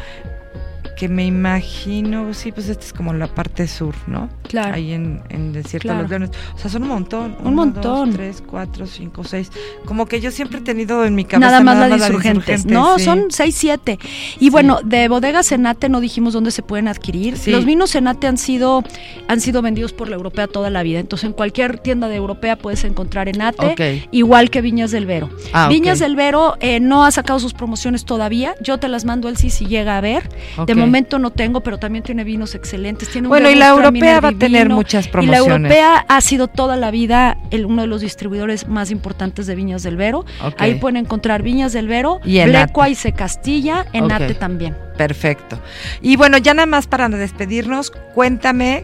[1.01, 4.29] Que me imagino, sí, pues esta es como la parte sur, ¿no?
[4.47, 4.75] Claro.
[4.75, 5.97] Ahí en, en Desierto Claro.
[5.97, 6.29] de los Leones.
[6.53, 7.35] O sea, son un montón.
[7.39, 8.09] Un Uno, montón.
[8.09, 9.49] Dos, tres, cuatro, cinco, seis.
[9.85, 12.65] Como que yo siempre he tenido en mi cabeza Nada más la de de insurgentes.
[12.67, 13.05] No, sí.
[13.05, 13.97] son 6, 7.
[14.39, 17.35] Y bueno, de bodegas Senate no dijimos dónde se pueden adquirir.
[17.35, 17.49] Sí.
[17.49, 18.83] Los vinos Senate han sido,
[19.27, 20.99] han sido vendidos por la europea toda la vida.
[20.99, 24.07] Entonces, en cualquier tienda de europea puedes encontrar Enate, Ok.
[24.11, 25.31] igual que Viñas del Vero.
[25.51, 25.67] Ah.
[25.67, 28.53] Viñas del Vero eh, no ha sacado sus promociones todavía.
[28.61, 30.29] Yo te las mando él sí si llega a ver.
[30.67, 30.90] De Ok.
[30.91, 33.09] Momento no tengo, pero también tiene vinos excelentes.
[33.09, 35.47] Tiene un Bueno, y la europea va a tener muchas Y la promociones.
[35.47, 39.83] europea ha sido toda la vida el, uno de los distribuidores más importantes de Viñas
[39.83, 40.25] del Vero.
[40.57, 42.41] Ahí pueden encontrar Viñas del Vero, Y.
[42.43, 44.75] Blecua y Se Castilla, Enate también.
[44.97, 45.59] Perfecto.
[46.01, 48.83] Y bueno, ya nada más para despedirnos, cuéntame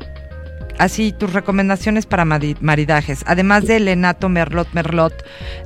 [0.80, 5.14] así tus recomendaciones para mari- maridajes, además del Enato Merlot Merlot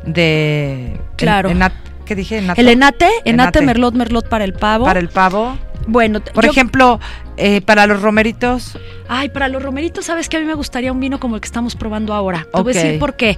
[0.06, 1.50] de Claro.
[1.50, 1.74] en- Enat-
[2.06, 2.38] que dije?
[2.39, 2.60] ¿Enato?
[2.60, 3.62] El enate, enate, Enate.
[3.62, 4.86] merlot, merlot para el pavo.
[4.86, 5.58] Para el pavo.
[5.88, 7.00] Bueno, Por yo- ejemplo,
[7.38, 8.78] eh, para los romeritos.
[9.14, 11.46] Ay, para los romeritos, ¿sabes que A mí me gustaría un vino como el que
[11.46, 12.48] estamos probando ahora.
[12.54, 13.38] Te voy a decir por qué.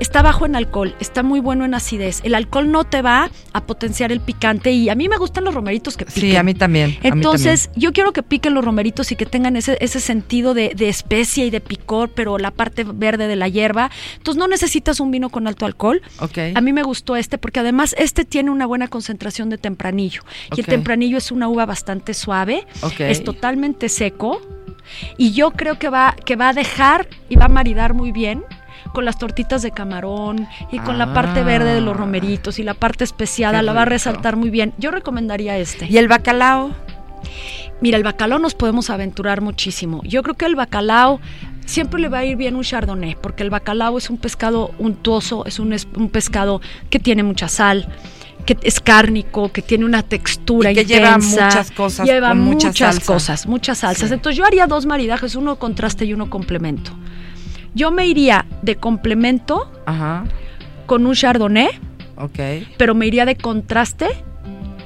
[0.00, 2.20] Está bajo en alcohol, está muy bueno en acidez.
[2.24, 5.54] El alcohol no te va a potenciar el picante y a mí me gustan los
[5.54, 6.22] romeritos que piquen.
[6.22, 6.98] Sí, a mí también.
[7.00, 10.54] a mí Entonces, yo quiero que piquen los romeritos y que tengan ese, ese sentido
[10.54, 13.92] de, de especia y de picor, pero la parte verde de la hierba.
[14.16, 16.02] Entonces, no necesitas un vino con alto alcohol.
[16.18, 16.52] también.
[16.52, 16.56] Ok.
[16.56, 20.22] A mí me gustó este porque además este tiene una buena concentración de tempranillo.
[20.56, 22.66] Y el tempranillo es una uva bastante suave,
[22.98, 23.41] es totalmente
[23.88, 24.40] seco
[25.16, 28.44] y yo creo que va, que va a dejar y va a maridar muy bien
[28.92, 31.44] con las tortitas de camarón y con la parte Ah.
[31.44, 34.74] verde de los romeritos y la parte especiada, la va a resaltar muy bien.
[34.78, 35.86] Yo recomendaría este.
[35.86, 36.72] ¿Y el bacalao?
[37.80, 40.02] Mira, el bacalao nos podemos aventurar muchísimo.
[40.04, 41.20] Yo creo que el bacalao
[41.64, 45.46] siempre le va a ir bien un chardonnay, porque el bacalao es un pescado untuoso,
[45.46, 47.88] es un, es un pescado que tiene mucha sal
[48.44, 52.40] que es cárnico, que tiene una textura Y que lleva intensa, muchas cosas, lleva con
[52.40, 54.08] muchas cosas, muchas salsas.
[54.08, 54.14] Sí.
[54.14, 56.92] Entonces yo haría dos maridajes, uno contraste y uno complemento.
[57.74, 60.24] Yo me iría de complemento Ajá.
[60.86, 61.70] con un chardonnay,
[62.76, 64.08] pero me iría de contraste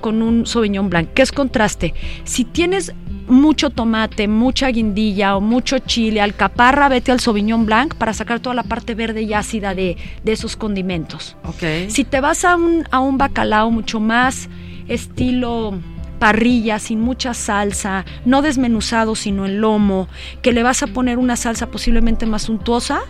[0.01, 1.09] con un Sauvignon Blanc.
[1.15, 1.95] ¿Qué es contraste?
[2.25, 2.95] Si tienes
[3.29, 8.55] mucho tomate, mucha guindilla o mucho chile, alcaparra, vete al Sauvignon Blanc para sacar toda
[8.55, 11.37] la parte verde y ácida de, de esos condimentos.
[11.45, 11.89] Ok.
[11.89, 14.49] Si te vas a un, a un bacalao mucho más
[14.89, 15.79] estilo
[16.19, 20.09] parrilla, sin mucha salsa, no desmenuzado, sino en lomo,
[20.43, 23.01] que le vas a poner una salsa posiblemente más untuosa,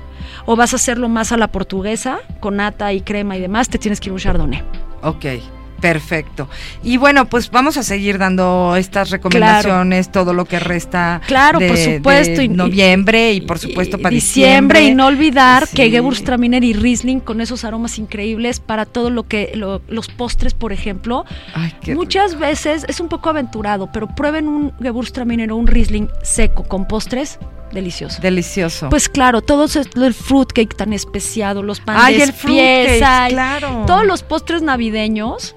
[0.44, 3.78] o vas a hacerlo más a la portuguesa, con nata y crema y demás, te
[3.78, 4.62] tienes que ir un chardonnay.
[5.02, 5.24] Ok,
[5.80, 6.48] perfecto.
[6.82, 11.68] Y bueno, pues vamos a seguir dando estas recomendaciones, todo lo que resta Claro, de,
[11.68, 14.82] por supuesto, de noviembre y, por supuesto para diciembre, diciembre.
[14.84, 15.76] y no olvidar Sí.
[15.76, 20.54] que Gewürztraminer y Riesling con esos aromas increíbles para todo lo que lo- los postres,
[20.54, 21.24] por ejemplo,
[21.54, 26.08] Ay, qué muchas veces es un poco aventurado, pero prueben un Gewürztraminer o un Riesling
[26.22, 27.38] seco con postres
[27.72, 28.20] delicioso.
[28.22, 28.88] delicioso.
[28.88, 29.66] Pues claro, todo
[30.04, 33.84] el fruitcake tan especiado, los pan Ay, el pieza, claro.
[33.86, 35.56] todos los postres navideños,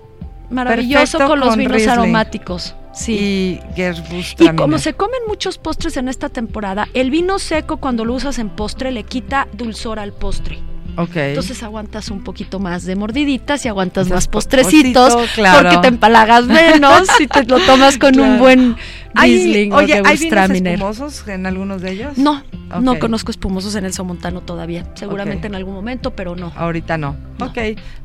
[0.50, 1.92] maravilloso Perfecto con los con vinos Riesling.
[1.92, 2.76] aromáticos.
[2.94, 3.60] Sí.
[3.76, 8.14] Y Y como se comen muchos postres en esta temporada, el vino seco cuando lo
[8.14, 10.60] usas en postre le quita dulzor al postre.
[10.98, 15.70] Entonces aguantas un poquito más de mordiditas y aguantas Esas más po- postrecitos claro.
[15.70, 18.76] porque te empalagas menos si te lo tomas con un buen
[19.14, 22.18] Riesling o oye, ¿hay espumosos en algunos de ellos?
[22.18, 22.44] No,
[22.82, 24.86] no conozco espumosos en el Somontano todavía.
[24.96, 26.52] Seguramente en algún momento, pero no.
[26.56, 27.16] Ahorita no.
[27.40, 27.46] No.
[27.48, 27.58] Ok,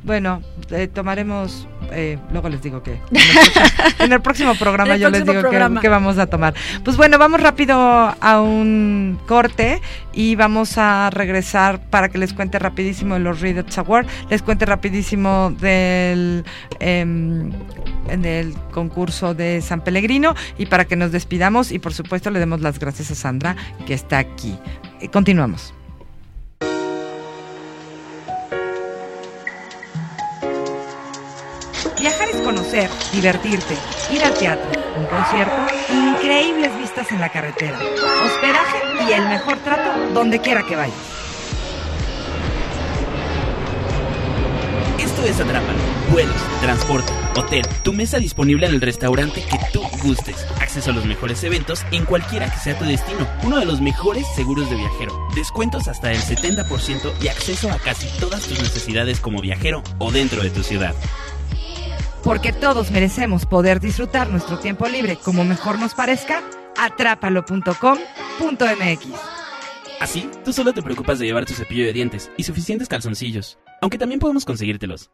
[0.03, 3.22] bueno, eh, tomaremos, eh, luego les digo que en el
[3.53, 6.55] próximo, en el próximo programa el yo les digo que, que vamos a tomar.
[6.85, 9.82] Pues bueno, vamos rápido a un corte
[10.14, 14.64] y vamos a regresar para que les cuente rapidísimo de los Readers Award, les cuente
[14.66, 16.44] rapidísimo del,
[16.80, 17.50] em,
[18.20, 22.60] del concurso de San Pellegrino y para que nos despidamos y por supuesto le demos
[22.60, 23.56] las gracias a Sandra
[23.86, 24.56] que está aquí.
[25.00, 25.74] Eh, continuamos.
[31.98, 33.74] Viajar es conocer, divertirte,
[34.12, 40.14] ir al teatro, un concierto, increíbles vistas en la carretera, hospedaje y el mejor trato
[40.14, 40.97] donde quiera que vayas.
[44.99, 45.79] Esto es Atrápalo.
[46.11, 50.47] Vuelos, transporte, hotel, tu mesa disponible en el restaurante que tú gustes.
[50.62, 53.29] Acceso a los mejores eventos en cualquiera que sea tu destino.
[53.43, 55.29] Uno de los mejores seguros de viajero.
[55.35, 60.43] Descuentos hasta el 70% y acceso a casi todas tus necesidades como viajero o dentro
[60.43, 60.95] de tu ciudad.
[62.25, 66.43] Porque todos merecemos poder disfrutar nuestro tiempo libre como mejor nos parezca,
[66.77, 69.07] atrápalo.com.mx.
[70.01, 73.59] Así, tú solo te preocupas de llevar tu cepillo de dientes y suficientes calzoncillos.
[73.83, 75.11] Aunque también podemos conseguírtelos.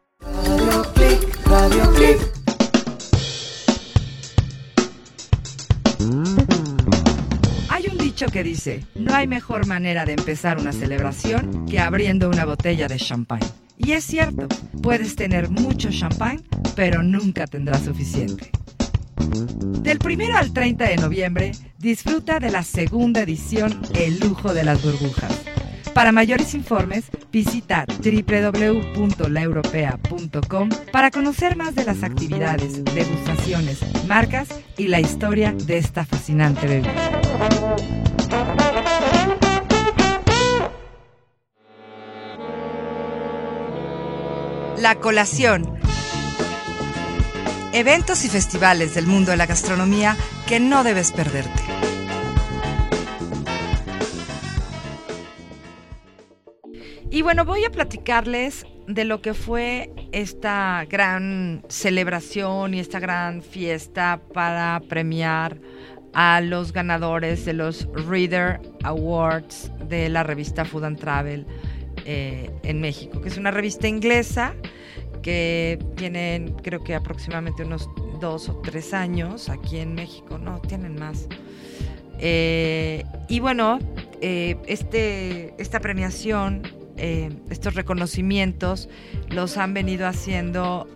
[7.69, 12.29] Hay un dicho que dice, no hay mejor manera de empezar una celebración que abriendo
[12.29, 13.41] una botella de champán.
[13.83, 14.47] Y es cierto,
[14.81, 16.43] puedes tener mucho champán,
[16.75, 18.51] pero nunca tendrás suficiente.
[19.81, 24.83] Del 1 al 30 de noviembre, disfruta de la segunda edición El lujo de las
[24.83, 25.41] burbujas.
[25.93, 34.99] Para mayores informes, visita www.laeuropea.com para conocer más de las actividades, degustaciones, marcas y la
[34.99, 37.21] historia de esta fascinante bebida.
[44.81, 45.75] La colación.
[47.71, 50.17] Eventos y festivales del mundo de la gastronomía
[50.47, 51.61] que no debes perderte.
[57.11, 63.43] Y bueno, voy a platicarles de lo que fue esta gran celebración y esta gran
[63.43, 65.59] fiesta para premiar
[66.13, 71.45] a los ganadores de los Reader Awards de la revista Food and Travel
[72.05, 74.53] eh, en México, que es una revista inglesa
[75.21, 77.87] que tienen creo que aproximadamente unos
[78.19, 81.27] dos o tres años aquí en México, no, tienen más.
[82.17, 83.77] Eh, y bueno,
[84.19, 86.63] eh, este, esta premiación,
[87.49, 88.89] estos reconocimientos,
[89.29, 90.87] los han venido haciendo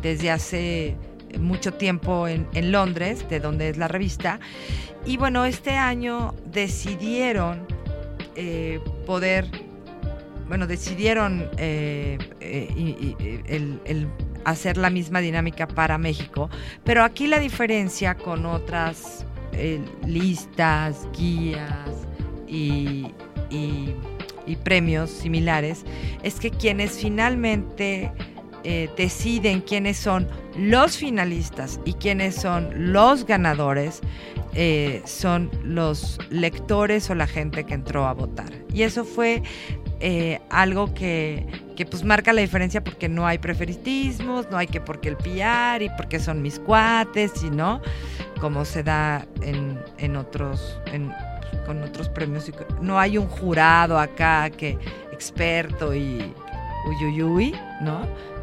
[0.00, 0.96] desde hace
[1.40, 4.38] mucho tiempo en Londres, de donde es la revista.
[5.06, 7.66] Y bueno, este año decidieron
[8.36, 9.46] eh, poder,
[10.48, 13.42] bueno, decidieron eh, eh,
[13.84, 14.08] el,
[14.44, 16.48] hacer la misma dinámica para México,
[16.84, 19.24] pero aquí la diferencia con otras
[20.06, 22.06] listas, guías
[22.48, 23.06] y-
[23.50, 25.84] y premios similares
[26.22, 28.10] es que quienes finalmente
[28.64, 34.00] eh, deciden quiénes son los finalistas y quiénes son los ganadores
[34.52, 38.52] eh, son los lectores o la gente que entró a votar.
[38.72, 39.42] Y eso fue
[40.00, 41.46] eh, algo que,
[41.76, 45.82] que, pues marca la diferencia porque no hay preferitismos, no hay que porque el PR
[45.82, 47.50] y porque son mis cuates y
[48.40, 50.80] como se da en, en otros,
[51.66, 52.50] con otros premios.
[52.80, 54.76] No hay un jurado acá que
[55.12, 56.34] experto y
[56.88, 58.00] uyuyuy, ¿no?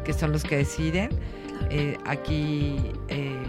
[0.08, 1.10] Que son los que deciden.
[1.68, 2.76] Eh, aquí
[3.08, 3.42] eh,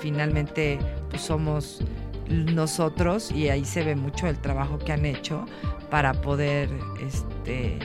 [0.00, 0.78] finalmente
[1.10, 1.82] pues somos
[2.30, 5.44] nosotros y ahí se ve mucho el trabajo que han hecho
[5.90, 6.70] para poder
[7.06, 7.78] este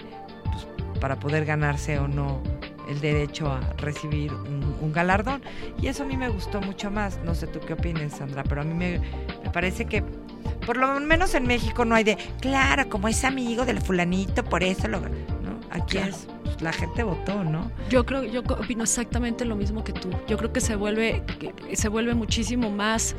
[0.45, 0.67] pues,
[1.01, 2.41] para poder ganarse o no
[2.87, 5.41] el derecho a recibir un, un galardón
[5.81, 8.61] y eso a mí me gustó mucho más no sé tú qué opinas Sandra pero
[8.61, 8.99] a mí me,
[9.43, 10.01] me parece que
[10.65, 14.63] por lo menos en México no hay de claro como es amigo del fulanito por
[14.63, 15.11] eso lo gan-".
[15.27, 15.38] no
[15.71, 16.09] aquí Claro.
[16.11, 20.09] es pues, la gente votó no Yo creo, yo opino exactamente lo mismo que tú.
[20.27, 23.15] Yo creo que se vuelve, que- se vuelve muchísimo más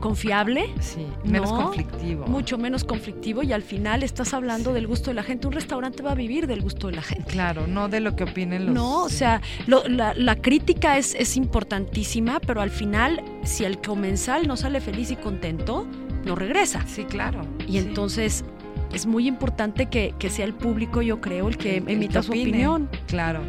[0.00, 0.70] confiable.
[0.80, 1.64] Sí, menos ¿no?
[1.64, 2.26] conflictivo.
[2.26, 5.46] Mucho menos conflictivo y al final estás hablando del gusto de la gente.
[5.46, 7.30] Un restaurante va a vivir del gusto de la gente.
[7.30, 8.74] Claro, no de lo que opinen los.
[8.74, 13.78] No, o sea, lo- la, la crítica es, es importantísima, pero al final, si el
[13.80, 15.86] comensal no sale feliz y contento,
[16.24, 16.84] no regresa.
[16.86, 17.42] Sí, claro.
[17.66, 18.44] Y entonces
[18.92, 22.20] es muy importante que, que sea el público, yo creo, el que el- el emita
[22.20, 22.88] que su opinión.
[23.06, 23.40] Claro.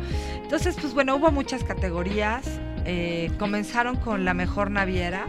[0.43, 2.59] Entonces, pues bueno, hubo muchas categorías.
[2.85, 5.25] Eh, comenzaron con la mejor naviera.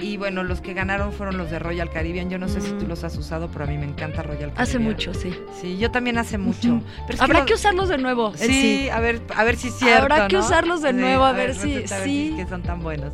[0.00, 2.30] Y bueno, los que ganaron fueron los de Royal Caribbean.
[2.30, 4.54] Yo no sé si tú los has usado, pero a mí me encanta Royal Caribbean.
[4.54, 4.62] Mm.
[4.62, 5.34] Hace mucho, sí.
[5.60, 6.74] Sí, yo también hace mucho.
[6.74, 6.84] Ujú.
[7.06, 8.32] Pero es Habrá que usarlos de nuevo.
[8.38, 10.02] eh, Sí, a ver, a ver si es cierto.
[10.14, 12.28] Habrá que usarlos de Sí, nuevo, a ver si- resulta, a ver sí.
[12.30, 13.10] es que son tan buenos.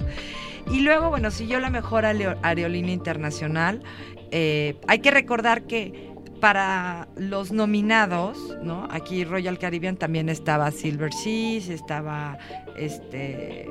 [0.70, 3.82] Y luego, bueno, siguió la mejor aerolínea internacional.
[4.30, 8.86] Eh, hay que recordar que para los nominados, ¿no?
[8.90, 12.38] Aquí Royal Caribbean también estaba Silver Seas, estaba
[12.76, 13.66] este.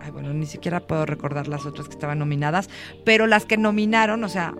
[0.00, 2.68] Ay, bueno, ni siquiera puedo recordar las otras que estaban nominadas,
[3.04, 4.54] pero las que nominaron, o sea,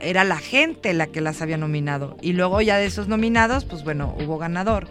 [0.00, 2.16] era la gente la que las había nominado.
[2.20, 4.88] Y luego ya de esos nominados, pues bueno, hubo ganador.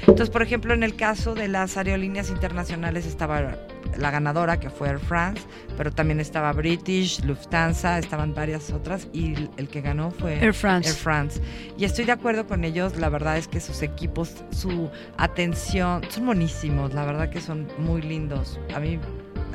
[0.00, 3.56] Entonces, por ejemplo, en el caso de las aerolíneas internacionales estaba
[3.98, 5.42] la ganadora, que fue Air France,
[5.76, 10.88] pero también estaba British, Lufthansa, estaban varias otras, y el- que ganó fue Air France.
[10.88, 11.40] Air France.
[11.76, 16.26] Y estoy de acuerdo con ellos, la verdad es que sus equipos, su atención, son
[16.26, 18.58] buenísimos, la verdad que son muy lindos.
[18.74, 18.98] A mí,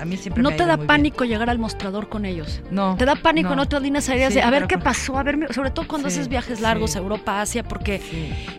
[0.02, 0.88] a mí siempre No me te da bien.
[0.88, 2.62] pánico llegar al mostrador con ellos.
[2.72, 2.96] No.
[2.98, 3.54] Te da pánico no.
[3.54, 6.10] en otras líneas aéreas Sí, de a ver qué pasó, a ver, sobre todo cuando
[6.10, 8.02] Sí, haces viajes largos a Europa, Asia, porque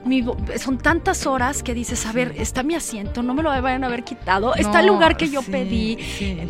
[0.05, 0.25] mi
[0.59, 3.89] son tantas horas que dices, a ver, está mi asiento, no me lo vayan a
[3.89, 5.99] haber quitado, está el lugar que yo pedí,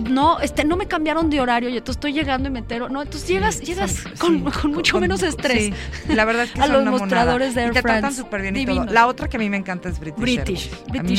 [0.08, 3.02] no, este, no me cambiaron de horario y entonces estoy llegando y me entero, no,
[3.02, 5.72] entonces llegas, llegas son- con, con mucho con- menos estrés.
[6.06, 7.06] sí, la verdad es que a son los una monada.
[7.06, 8.20] mostradores de Air y te tratan France.
[8.20, 8.84] súper bien y Divinos.
[8.86, 8.94] todo.
[8.94, 10.20] La otra que a mí me encanta es British.
[10.20, 10.70] British.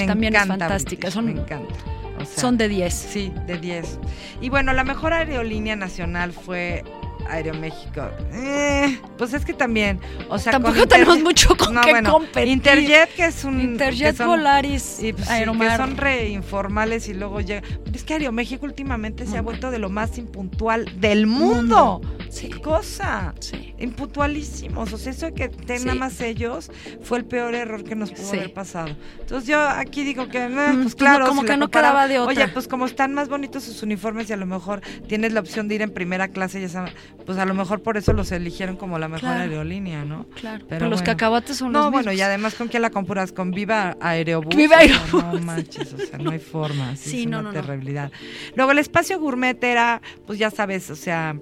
[0.05, 1.73] También es fantástica, British, son- me encanta.
[2.19, 2.93] O sea, Son de 10.
[2.93, 3.99] Sí, de 10.
[4.41, 6.83] Y bueno, la mejor aerolínea nacional fue
[7.29, 8.09] Aeroméxico.
[8.33, 9.99] Eh, pues es que también,
[10.29, 12.47] o sea, Tampoco con tenemos mucho con qué bueno, competir.
[12.49, 13.59] Interjet, que es un.
[13.61, 15.71] Interjet, que son- Volaris, y, pues, Aeromar.
[15.71, 17.61] que son re informales y luego llega.
[17.83, 22.01] Pero es que Aeroméxico últimamente se ha vuelto de lo más impuntual del mundo.
[22.29, 22.49] Sí.
[22.49, 23.33] ¿Qué cosa?
[23.39, 23.73] Sí.
[23.77, 24.91] Impuntualísimos.
[24.93, 25.85] O sea, eso de que Sí.
[25.85, 26.71] nada más ellos
[27.03, 28.37] fue el peor error que nos pudo Sí.
[28.37, 28.95] haber pasado.
[29.19, 31.19] Entonces yo aquí digo que, eh, Mm, pues pues claro.
[31.19, 32.31] no, como si que no quedaba de otra.
[32.43, 35.67] Oye, pues como están más bonitos sus uniformes y a lo mejor tienes la opción
[35.67, 36.93] de ir en primera clase, ya sabes,
[37.25, 39.41] pues a lo mejor por eso los eligieron como la mejor Claro.
[39.41, 40.25] aerolínea, ¿no?
[40.39, 43.51] Claro, pero los cacahuates son No, los bueno, y además con quién la comparas, con
[43.51, 44.55] Viva Aerobús.
[44.55, 45.23] Viva Aerobús.
[45.23, 46.95] No manches, o sea, no hay forma.
[46.95, 48.11] Sí, Sí, es no, una no, no.
[48.55, 51.35] Luego el espacio gourmet era, pues ya sabes, o sea,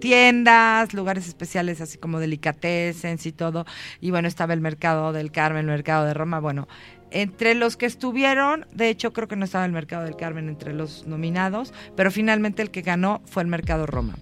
[0.00, 3.64] tiendas, lugares especiales así como delicatessens y todo.
[4.00, 6.40] Y bueno, estaba el mercado del Carmen, el mercado de Roma.
[6.40, 6.68] Bueno,
[7.10, 10.72] entre los que estuvieron, de hecho creo que no estaba el mercado del Carmen entre
[10.72, 14.14] los nominados, pero finalmente el que ganó fue el mercado Roma.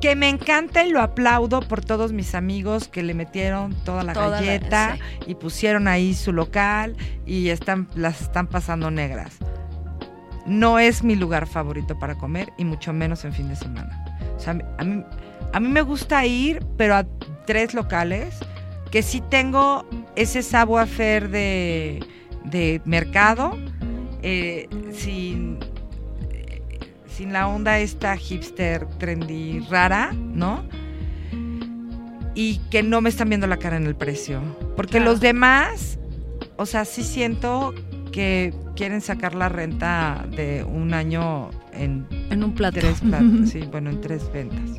[0.00, 4.14] Que me encanta y lo aplaudo por todos mis amigos que le metieron toda la
[4.14, 4.96] Toda la- galleta
[5.26, 6.96] y pusieron ahí su local
[7.26, 9.36] y están, las están pasando negras.
[10.46, 14.04] No es mi lugar favorito para comer y mucho menos en fin de semana.
[14.36, 15.04] O sea, a mí,
[15.52, 17.04] a mí me gusta ir, pero a
[17.46, 18.34] tres locales
[18.90, 19.84] que sí tengo
[20.16, 22.02] ese savoir-faire de,
[22.44, 23.56] de mercado,
[24.22, 25.58] eh, sin,
[27.20, 30.64] sin la onda esta hipster, trendy, rara, ¿no?
[32.34, 34.40] Y que no me están viendo la cara en el precio.
[34.74, 35.10] Porque Claro.
[35.10, 35.98] los demás,
[36.56, 37.74] o sea, sí siento
[38.10, 42.80] que quieren sacar la renta de un año en En un plato.
[42.80, 44.78] tres platos, sí, bueno, en tres ventas.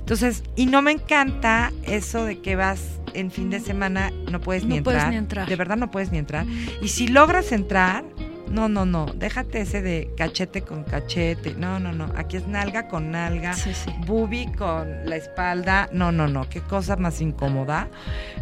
[0.00, 2.80] Entonces, y no me encanta eso de que vas
[3.14, 5.48] en fin de semana, no puedes ni No puedes ni entrar.
[5.48, 6.46] De verdad no puedes ni entrar.
[6.82, 8.02] Y si logras entrar,
[8.50, 11.54] no, no, no, déjate ese de cachete con cachete.
[11.54, 13.54] No, no, no, aquí es nalga con nalga.
[13.54, 13.92] Sí, sí.
[14.06, 15.88] Bubi con la espalda.
[15.92, 17.88] No, no, no, qué cosa más incómoda.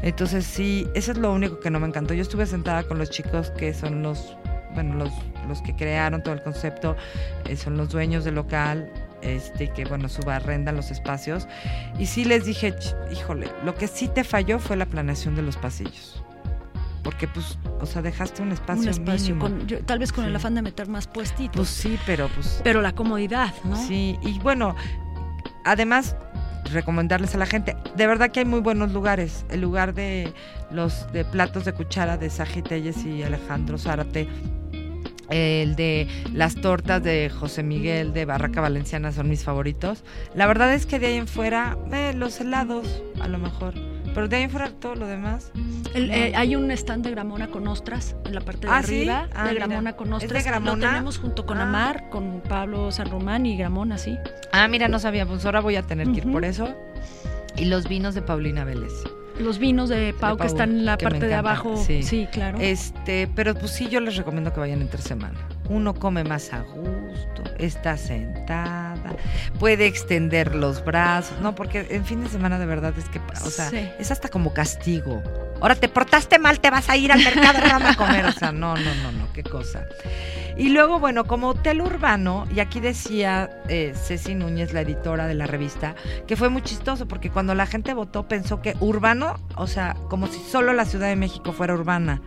[0.03, 2.15] Entonces sí, eso es lo único que no me encantó.
[2.15, 4.37] Yo estuve sentada con los chicos que son los,
[4.75, 5.11] bueno, los,
[5.49, 6.97] los que crearon todo el concepto,
[7.47, 8.91] eh, son los dueños del local,
[9.23, 11.49] este, que bueno, subarrendan los espacios.
[11.99, 15.43] Y sí les dije, "Ch, híjole, lo que sí te falló fue la planeación de
[15.43, 16.24] los pasillos.
[17.05, 20.35] Porque pues, o sea, dejaste un espacio, Un espacio, con, yo- tal vez con el
[20.35, 21.55] afán de meter más puestitos.
[21.55, 23.77] Pues sí, pero pues pero la comodidad, ¿no?
[23.77, 24.75] Sí, y bueno,
[25.65, 26.17] además
[26.73, 29.45] recomendarles a la gente, de verdad que hay muy buenos lugares.
[29.51, 30.33] El lugar de
[30.71, 34.27] los de platos de cuchara de Saji Telles y Alejandro Zárate,
[35.31, 40.05] el de las tortas de José Miguel de Barraca Valenciana son mis favoritos.
[40.35, 43.75] La verdad es que de ahí en fuera, eh, los helados, a lo mejor.
[44.15, 45.51] Pero de ahí fuera todo lo demás.
[45.93, 48.95] El- eh, hay un stand de Gramona con ostras en la parte de Ah, ¿sí?
[48.95, 49.29] arriba.
[49.35, 49.67] Ah, de mira.
[49.67, 50.45] Gramona con ¿Es de ostras.
[50.45, 50.73] Gramona?
[50.77, 51.63] Lo tenemos junto con Ah.
[51.65, 54.17] Amar, con Pablo San Román y Gramona, sí.
[54.53, 56.69] Ah, mira, no sabía, pues ahora voy a tener que ir por eso.
[57.57, 58.93] Y los vinos de Paulina Vélez.
[59.39, 61.77] Los vinos de Pau, que Pau, están en la que parte de abajo.
[61.77, 62.05] sí.
[62.05, 62.59] Sí, claro.
[62.61, 65.39] Este, pero pues sí, yo les recomiendo que vayan entre semana.
[65.69, 69.17] Uno come más a gusto, está sentada,
[69.59, 73.51] puede extender los brazos, no, porque en fin de semana de verdad es que, o
[73.51, 73.89] sea, Sí.
[73.99, 75.23] es hasta como castigo.
[75.61, 78.53] Ahora te portaste mal, te vas a ir al mercado rama a comer, o sea,
[78.53, 79.87] no, no, no, no, qué cosa.
[80.57, 85.35] Y luego, bueno, como hotel urbano, y aquí decía eh, Ceci Núñez, la editora de
[85.35, 85.95] la revista,
[86.27, 90.27] que fue muy chistoso porque cuando la gente votó pensó que urbano, o sea, como
[90.27, 92.21] si solo la Ciudad de México fuera urbana.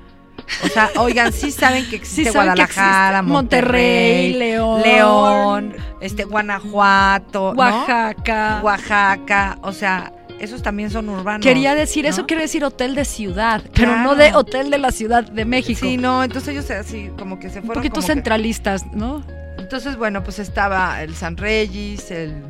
[0.63, 4.81] O sea, oigan, sí saben que existe Sí saben que Guadalajara, existe Monterrey, Monterrey, León,
[4.83, 7.59] León, este, Guanajuato, ¿no?
[7.59, 8.59] Oaxaca.
[8.63, 11.43] Oaxaca, o sea, esos también son urbanos.
[11.43, 12.09] Quería decir, ¿no?
[12.11, 15.79] eso quiere decir hotel de ciudad, pero no de hotel de la Ciudad de México.
[15.81, 19.23] Sí, no, entonces ellos así como que se Un fueron poquito como que- centralistas, ¿no?
[19.57, 22.43] Entonces, bueno, pues estaba el San Regis, el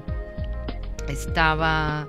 [1.08, 2.08] estaba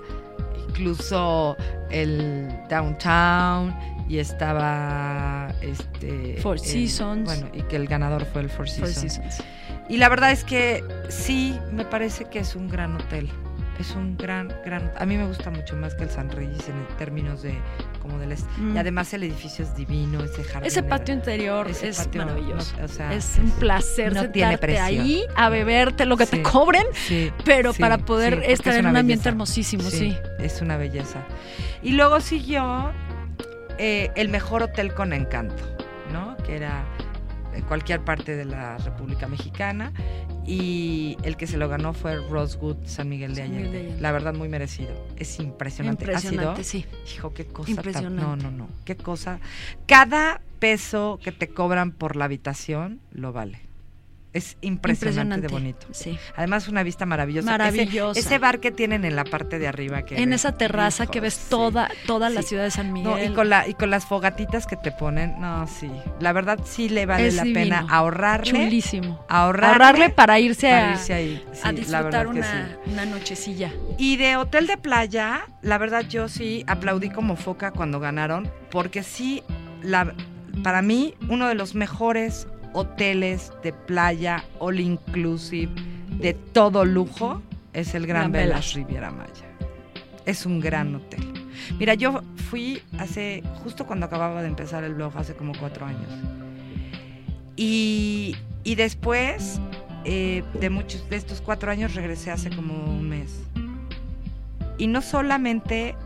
[0.68, 1.56] incluso
[1.90, 3.74] el Downtown
[4.08, 7.24] y estaba este Four el- Seasons.
[7.24, 9.14] bueno, y que el ganador fue el Four Four Seasons.
[9.14, 9.42] Seasons.
[9.88, 13.28] Y la verdad es que sí, me parece que es un gran hotel.
[13.78, 14.90] Es un gran, gran.
[14.98, 17.54] A mí me gusta mucho más que el San Regis en términos de
[18.02, 18.34] como del.
[18.58, 18.74] Mm.
[18.74, 20.66] Y además el edificio es divino, ese jardín.
[20.66, 22.76] Ese de- patio interior ese es patio, maravilloso.
[22.76, 26.38] no, o sea, es un placer no sentarte ahí a beberte lo que Sí.
[26.38, 30.16] te cobren, Sí, pero sí, para poder estar es en un ambiente hermosísimo, sí.
[30.40, 31.20] Es una belleza.
[31.80, 32.90] Y luego siguió
[33.78, 35.62] eh, el mejor hotel con encanto,
[36.12, 36.36] ¿no?
[36.38, 36.84] Que era
[37.54, 39.92] en cualquier parte de la República Mexicana.
[40.46, 43.78] Y el que se lo ganó fue Rosewood San Miguel de Miguel de Allende.
[43.80, 44.00] Allende.
[44.00, 44.90] La verdad, muy merecido.
[45.16, 46.04] Es impresionante.
[46.14, 46.32] ¿Ha sido?
[46.32, 46.86] Impresionante, sí.
[47.14, 47.66] Hijo, qué cosa.
[47.66, 48.22] tan- Impresionante.
[48.22, 48.68] no, no, no.
[48.86, 49.40] Qué cosa.
[49.86, 53.60] Cada peso que te cobran por la habitación lo vale.
[54.34, 55.86] Es impresionante, de bonito.
[55.90, 56.18] Sí.
[56.36, 57.50] Además, una vista maravillosa.
[57.50, 58.20] Maravillosa.
[58.20, 60.02] Ese, bar que tienen en la parte de arriba.
[60.02, 61.46] Que En ves, esa terraza que ves sí.
[61.48, 62.48] toda, toda la Sí.
[62.48, 63.10] ciudad de San Miguel.
[63.10, 65.90] No, y con la y con las fogatitas que te ponen, no, sí.
[66.20, 67.60] La verdad sí le vale Es la divino.
[67.60, 68.52] pena ahorrarle.
[68.52, 69.24] Chulísimo.
[69.28, 71.44] Ahorrarle, Ahorrarle para irse, para a, irse ahí.
[71.52, 72.42] Sí, a disfrutar una,
[72.84, 72.90] sí.
[72.92, 73.72] una nochecilla.
[73.96, 79.02] Y de hotel de playa, la verdad yo sí aplaudí como foca cuando ganaron, porque
[79.02, 79.42] sí,
[79.82, 80.14] la,
[80.62, 85.72] para mí, uno de los mejores hoteles de playa all inclusive
[86.18, 87.42] de todo lujo
[87.72, 89.46] es el Gran Gran Velas Riviera Maya.
[90.26, 91.20] Es un gran hotel.
[91.78, 96.10] Mira, yo fui hace, justo cuando acababa de empezar el blog, hace como cuatro años.
[97.56, 99.60] Y, y después
[100.04, 103.42] eh, de muchos de estos cuatro años regresé hace como un mes.
[104.78, 105.96] Y no solamente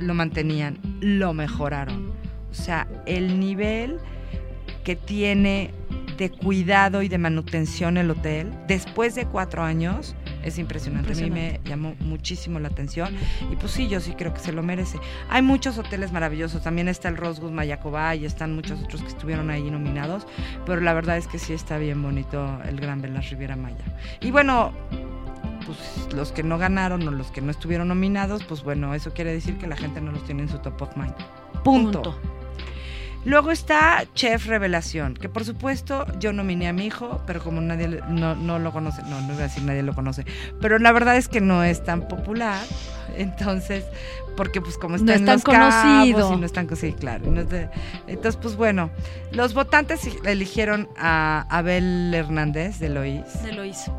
[0.00, 2.12] lo mantenían, lo mejoraron.
[2.50, 3.98] O sea, el nivel
[4.88, 5.70] que tiene
[6.16, 11.12] de cuidado y de manutención el hotel después de cuatro años es impresionante.
[11.12, 13.14] A mí me llamó muchísimo la atención
[13.52, 14.98] y pues sí, yo sí creo que se lo merece.
[15.28, 19.50] Hay muchos hoteles maravillosos, también está el Rosgood Mayacobá y están muchos otros que estuvieron
[19.50, 20.26] ahí nominados,
[20.64, 23.84] pero la verdad es que sí está bien bonito el Gran Velas Riviera Maya.
[24.22, 24.72] Y bueno,
[25.66, 29.34] pues los que no ganaron o los que no estuvieron nominados, pues bueno, eso quiere
[29.34, 31.12] decir que la gente no los tiene en su top of mind.
[31.62, 32.00] Punto.
[32.00, 32.37] Punto.
[33.24, 37.88] Luego está Chef Revelación, que por supuesto yo nominé a mi hijo, pero como nadie
[37.88, 40.24] le- no, no lo conoce, no, no iba a decir nadie lo conoce,
[40.60, 42.60] pero la verdad es que no es tan popular,
[43.16, 43.84] entonces,
[44.36, 46.32] porque pues como está No en es tan Los Cabos conocido.
[46.32, 47.24] y no es tan sí, claro.
[47.26, 47.68] y no es de-
[48.06, 48.90] entonces, pues bueno,
[49.32, 53.42] los votantes eligieron a Abel Hernández de Loís.
[53.42, 53.94] De lo hizo.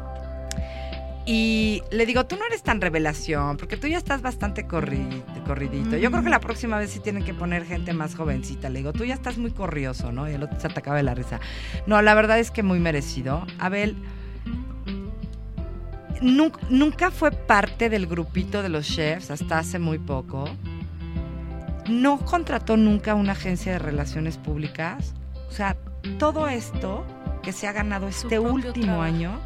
[1.32, 5.96] Y le digo, tú no eres tan revelación, porque tú ya estás bastante corri- corridito.
[5.96, 8.68] Yo creo que la próxima vez sí tienen que poner gente más jovencita.
[8.70, 10.28] Le digo, tú ya estás muy corrioso, ¿no?
[10.28, 11.40] Y el otro se atacaba de la risa.
[11.86, 13.46] No, la verdad es que muy merecido.
[13.60, 13.96] Abel
[16.20, 20.50] nunca, nunca fue parte del grupito de los chefs hasta hace muy poco.
[21.88, 25.14] No contrató nunca una agencia de relaciones públicas.
[25.48, 25.78] O sea,
[26.18, 27.06] todo esto
[27.44, 29.02] que se ha ganado este último trabajo.
[29.04, 29.40] año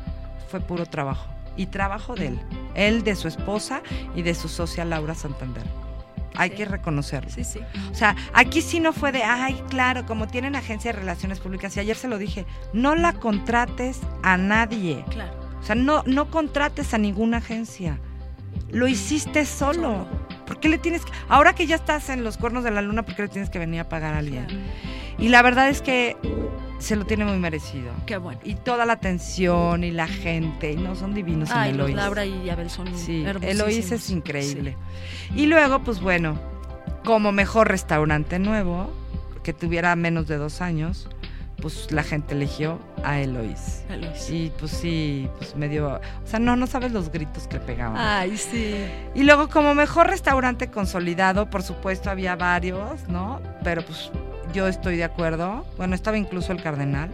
[0.50, 1.33] fue puro trabajo.
[1.56, 2.40] Y trabajo de él.
[2.76, 3.82] Él, de su esposa
[4.16, 5.64] y de su socia Laura Santander.
[6.36, 6.56] Hay Sí.
[6.56, 7.30] que reconocerlo.
[7.30, 7.60] Sí, sí.
[7.92, 11.78] O sea, aquí sí no fue de, ay, claro, como tienen agencia de relaciones públicas,
[11.78, 15.06] y ayer se lo dije, no la contrates a nadie.
[15.12, 15.32] Claro.
[15.60, 18.00] O sea, no, no contrates a ninguna agencia.
[18.72, 20.08] Lo hiciste solo.
[20.48, 21.12] ¿Por qué le tienes que.?
[21.30, 23.60] Ahora que ya estás en los cuernos de la luna, ¿por qué le tienes que
[23.60, 24.48] venir a pagar a alguien?
[25.20, 26.18] Y la verdad es que
[26.84, 27.92] se lo tiene muy merecido.
[28.06, 28.40] Qué bueno.
[28.44, 31.96] Y toda la atención y la gente, no son divinos en Ay, los Eloís.
[31.96, 33.26] Laura y Abel son Sí.
[33.42, 34.78] Eloís es increíble.
[35.36, 36.38] Y luego, pues bueno,
[37.04, 38.92] como mejor restaurante nuevo,
[39.44, 41.10] que tuviera menos de dos años,
[41.62, 43.84] pues la gente eligió a Eloís.
[43.90, 44.30] Eloís.
[44.30, 45.96] Y pues sí, pues medio...
[45.96, 47.98] O sea, no, no sabes los gritos que pegaban.
[47.98, 48.76] Ay, sí.
[49.16, 53.40] Y luego como mejor restaurante consolidado, por supuesto había varios, ¿no?
[53.64, 54.12] Pero pues
[54.54, 55.66] yo estoy de acuerdo.
[55.78, 57.10] Bueno, estaba incluso el Cardenal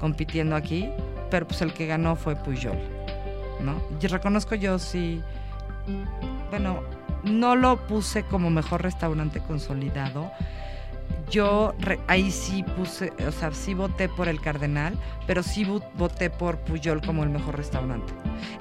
[0.00, 0.88] compitiendo aquí,
[1.30, 2.78] pero pues el que ganó fue Puyol,
[3.60, 3.74] ¿no?
[4.00, 5.22] Reconozco yo sí,
[6.50, 6.80] bueno,
[7.24, 10.30] no lo puse como mejor restaurante consolidado.
[11.30, 14.94] Yo re- ahí sí puse, o sea, sí voté por el Cardenal,
[15.26, 18.12] pero sí vo- voté por Puyol como el mejor restaurante.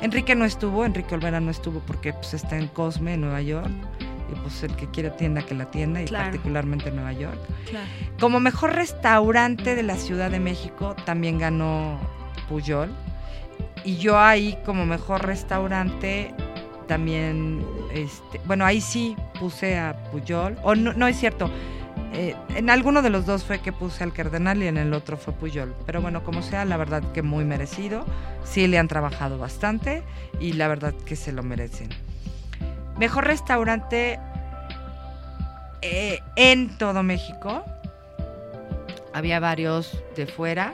[0.01, 3.69] Enrique no estuvo, Enrique Olvera no estuvo porque pues está en Cosme, en Nueva York.
[4.33, 6.25] Y pues el que quiera tienda, que la tienda, y Claro.
[6.25, 7.37] particularmente en Nueva York.
[7.69, 7.85] Claro.
[8.19, 11.99] Como mejor restaurante de la Ciudad de México también ganó
[12.49, 12.89] Puyol.
[13.85, 16.33] Y yo ahí como mejor restaurante
[16.87, 20.57] también, este, bueno, ahí sí puse a Puyol.
[20.63, 21.49] O no, no es cierto.
[22.15, 25.17] eh, en alguno de los dos fue que puse al Cardenal y en el otro
[25.17, 25.73] fue Puyol.
[25.85, 28.05] Pero bueno, como sea, la verdad que muy merecido.
[28.43, 30.03] Sí le han trabajado bastante
[30.39, 31.89] y la verdad que se lo merecen.
[32.97, 34.19] Mejor restaurante
[35.81, 37.63] eh, en todo México.
[39.13, 40.73] Había varios de fuera,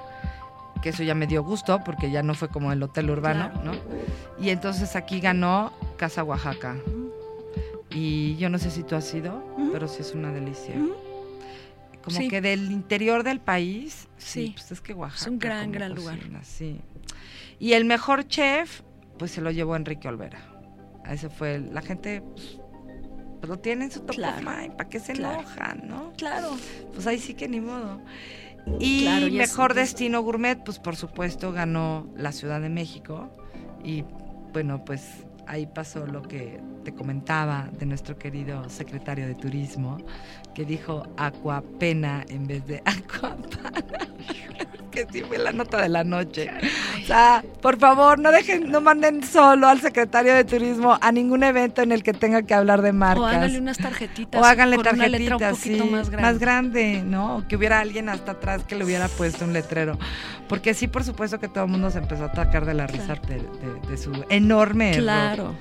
[0.81, 3.63] que eso ya me dio gusto porque ya no fue como el hotel urbano, Claro.
[3.73, 4.43] ¿no?
[4.43, 6.75] Y entonces aquí ganó Casa Oaxaca.
[7.89, 9.43] Y yo no sé si tú has ido,
[9.73, 10.75] pero sí es una delicia.
[12.03, 12.29] Como Sí.
[12.29, 14.51] que del interior del país, sí, Sí.
[14.55, 15.21] pues es que Oaxaca.
[15.23, 16.17] Es un gran, gran lugar.
[16.43, 16.79] Sí.
[17.59, 18.81] Y el mejor chef,
[19.17, 20.39] pues se lo llevó Enrique Olvera.
[21.09, 22.59] Ese fue la gente pues,
[23.39, 24.37] pues, lo tiene en su top Claro.
[24.47, 25.39] of mind, ¿para qué se Claro.
[25.41, 26.11] enojan, no?
[26.17, 26.55] Claro.
[26.93, 28.01] Pues ahí sí que ni modo.
[28.79, 33.29] Y Claro, mejor es- destino gourmet, pues por supuesto ganó la Ciudad de México.
[33.83, 34.03] Y
[34.53, 39.97] bueno, pues ahí pasó lo que te comentaba de nuestro querido secretario de Turismo,
[40.53, 43.83] que dijo Aquapena en vez de Aquapana.
[44.89, 46.49] Que sí fue la nota de la noche.
[47.03, 51.43] O sea, por favor, no dejen, no manden solo al secretario de Turismo a ningún
[51.43, 53.23] evento en el que tenga que hablar de marcas.
[53.23, 54.41] O háganle unas tarjetitas.
[54.41, 56.39] O háganle con una letra un tarjetitas, poquito sí, más grande.
[56.39, 57.37] grande, ¿no?
[57.37, 59.97] O que hubiera alguien hasta atrás que le hubiera puesto un letrero.
[60.47, 63.15] Porque sí, por supuesto que todo el mundo se empezó a atacar de la risa
[63.27, 65.03] de, de- de su enorme error.
[65.03, 65.55] Claro.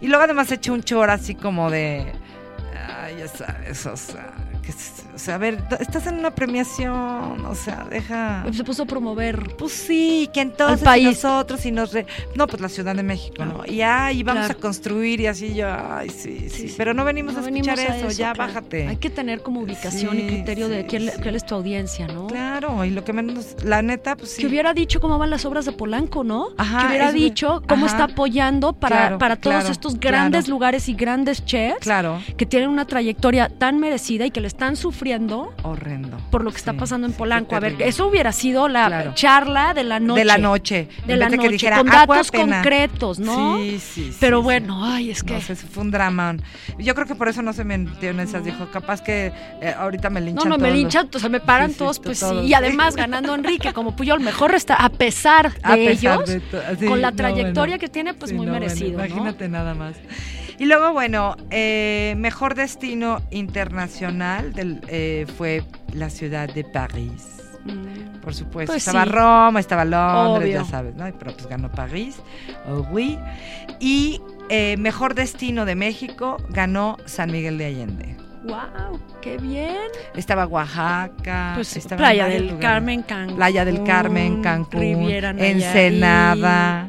[0.00, 2.12] Y luego además echó un chor así como de,
[3.02, 4.32] ay, ya sabes, o sea,
[4.62, 4.93] que, s- o
[5.24, 8.44] sea, a ver, estás en una premiación, o sea, deja...
[8.52, 9.54] Se puso a promover.
[9.56, 11.04] Pues sí, que entonces Al país.
[11.04, 11.92] y nosotros y nos...
[11.92, 12.06] re-
[12.36, 13.62] No, pues la Ciudad de México, ¿no?
[13.66, 14.58] Y ay, vamos Claro.
[14.58, 18.02] a construir y así yo, ay, sí, sí, pero no venimos No a escuchar venimos
[18.04, 18.52] a eso, ya claro.
[18.52, 18.88] bájate.
[18.88, 22.26] Hay que tener como ubicación y criterio de quién, cuál es tu audiencia, ¿no?
[22.26, 24.42] Claro, y lo que menos, la neta, pues sí.
[24.42, 26.48] Que hubiera dicho cómo van las obras de Polanco, ¿no?
[26.58, 27.94] Ajá, que hubiera dicho cómo ajá.
[27.94, 32.20] está apoyando para, Claro, para todos estos grandes lugares y grandes chefs Claro.
[32.36, 35.13] que tienen una trayectoria tan merecida y que le están sufriendo
[35.62, 36.18] Horrendo.
[36.30, 37.54] por lo que está pasando en Polanco.
[37.56, 39.12] A ver, eso hubiera sido la Claro.
[39.14, 40.18] charla de la noche.
[40.20, 40.88] De la noche.
[41.06, 42.56] De la noche, que dijera, con "Ah, datos pena".
[42.56, 43.58] concretos, ¿no?
[43.58, 44.44] Sí, sí, Pero sí.
[44.44, 45.34] bueno, ay, es que...
[45.34, 46.36] No sé, fue un drama.
[46.78, 48.44] Yo creo que por eso no se metió en esas.
[48.44, 50.74] Dijo, capaz que eh, ahorita me No, linchan no, me todos.
[50.78, 52.48] linchan, o sea, me paran todos, to- pues todos, sí.
[52.48, 56.26] Y además ganando Enrique como Puyol, mejor resta a pesar de A pesar ellos,
[56.78, 57.78] de con la no, trayectoria bueno.
[57.80, 59.06] que tiene, pues muy no, merecido, ¿no?
[59.06, 59.94] imagínate nada más.
[60.58, 65.62] Y luego, bueno, eh, mejor destino internacional del, eh, fue
[65.92, 67.30] la ciudad de París.
[68.22, 69.10] Por supuesto, Pues estaba sí.
[69.10, 70.62] Roma, estaba Londres, Obvio.
[70.62, 71.04] ya sabes, ¿no?
[71.18, 72.16] Pero pues ganó París,
[72.68, 73.18] oh, oui.
[73.80, 74.20] Y
[74.50, 78.16] eh, mejor destino de México ganó San Miguel de Allende.
[78.44, 79.00] ¡Wow!
[79.22, 79.78] ¡Qué bien!
[80.14, 82.60] Estaba Oaxaca, Pues estaba Playa del lugares.
[82.62, 83.36] Carmen, Cancún.
[83.36, 85.30] Playa del Carmen, Cancún, Riviera.
[85.30, 86.86] Ensenada.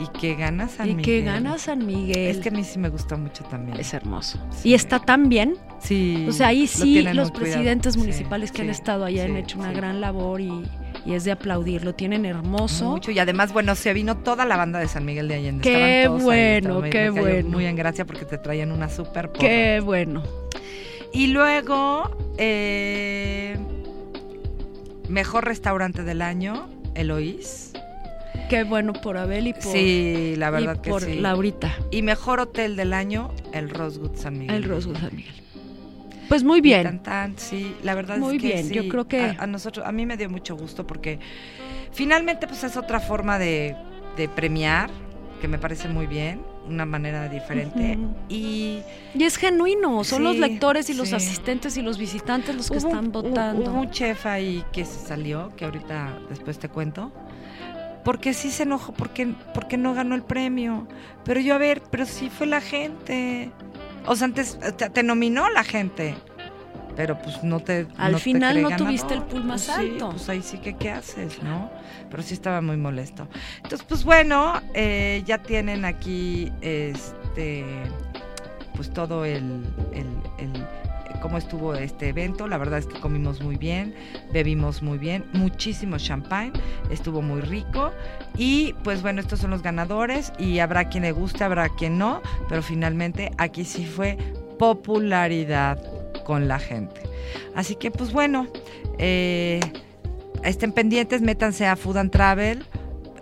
[0.00, 1.04] Y que gana San Y Miguel.
[1.04, 2.16] que gana San Miguel.
[2.30, 3.78] Es que a mí sí me gustó mucho también.
[3.78, 4.38] Es hermoso.
[4.50, 4.70] Sí.
[4.70, 5.56] Y está tan bien.
[5.78, 6.24] Sí.
[6.28, 7.32] O sea, ahí sí los cuidado.
[7.34, 10.62] presidentes Sí, municipales que han estado allá han hecho una gran labor y,
[11.04, 11.84] y es de aplaudir.
[11.84, 12.92] Lo tienen hermoso.
[12.92, 13.10] Mucho.
[13.10, 15.62] Y además, bueno, se vino toda la banda de San Miguel de Allende.
[15.62, 17.48] Qué todos ahí, bueno, me- qué bueno.
[17.50, 19.40] Muy en gracia porque te traían una super porra.
[19.46, 20.22] Qué bueno.
[21.12, 23.58] Y luego, eh,
[25.08, 27.72] mejor restaurante del año, Eloís.
[28.50, 31.14] Qué bueno por Abel y por, Sí, la verdad y que por sí.
[31.20, 31.72] Laurita.
[31.90, 34.56] Y mejor hotel del año, el Rosewood San Miguel.
[34.56, 35.34] El Rosewood San Miguel.
[36.28, 36.82] Pues muy bien.
[36.84, 39.46] Tan, tan, sí, la verdad Muy es que bien, sí, yo creo que- a, a
[39.46, 41.18] nosotros, a mí me dio mucho gusto porque
[41.92, 43.74] finalmente pues es otra forma de,
[44.16, 44.90] de premiar
[45.40, 47.98] que me parece muy bien, una manera diferente
[48.28, 48.80] y
[49.14, 52.88] Y es genuino, son los lectores y los asistentes y los visitantes los que hubo,
[52.88, 53.70] están votando.
[53.72, 57.10] hubo un chef ahí que se salió, que ahorita después te cuento.
[58.04, 60.86] Porque sí se enojó porque, porque no ganó el premio.
[61.24, 63.50] Pero yo, a ver, pero sí fue la gente.
[64.06, 66.14] O sea, antes te, te nominó la gente.
[66.96, 67.86] Pero pues no te.
[67.98, 68.86] Al no final no ganador.
[68.88, 70.10] tuviste el pool más Pues sí, alto.
[70.10, 71.70] pues ahí sí que, ¿qué haces, no?
[72.10, 73.28] Pero sí estaba muy molesto.
[73.56, 77.64] Entonces, pues bueno, eh, ya tienen aquí este.
[78.74, 79.64] Pues todo el.
[79.92, 80.06] el,
[80.38, 80.66] el
[81.20, 82.48] cómo estuvo este evento.
[82.48, 83.94] La verdad es que comimos muy bien,
[84.32, 86.52] bebimos muy bien, muchísimo champagne,
[86.90, 87.92] estuvo muy rico.
[88.36, 92.22] Y pues bueno, estos son los ganadores y habrá quien le guste, habrá quien no,
[92.48, 94.16] pero finalmente aquí sí fue
[94.58, 95.82] popularidad
[96.24, 97.02] con la gente.
[97.54, 98.48] Así que pues bueno,
[98.98, 99.60] eh,
[100.44, 102.64] estén pendientes, métanse a Food and Travel.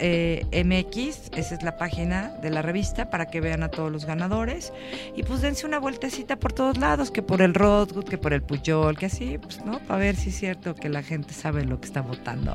[0.01, 4.05] Eh, MX, esa es la página de la revista para que vean a todos los
[4.05, 4.73] ganadores
[5.17, 8.43] y pues dense una vueltecita por todos lados, que por el Rothgood, que por el
[8.43, 11.81] Puyol, que así, pues no, para ver si es cierto que la gente sabe lo
[11.81, 12.55] que está votando.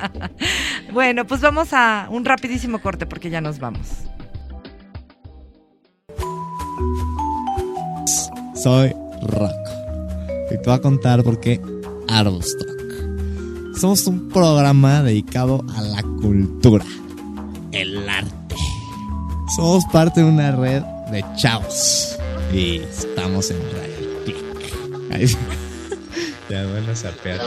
[0.92, 3.88] bueno, pues vamos a un rapidísimo corte porque ya nos vamos.
[8.54, 9.70] Soy Rocco
[10.50, 11.60] y te voy a contar por qué
[12.08, 12.79] Arbustock.
[13.80, 16.84] Somos un programa dedicado a la cultura,
[17.72, 18.54] el arte.
[19.56, 22.18] Somos parte de una red de chavos
[22.52, 25.10] y estamos en Radio Click.
[25.10, 25.26] Ahí.
[26.50, 27.40] Ya van a sapear.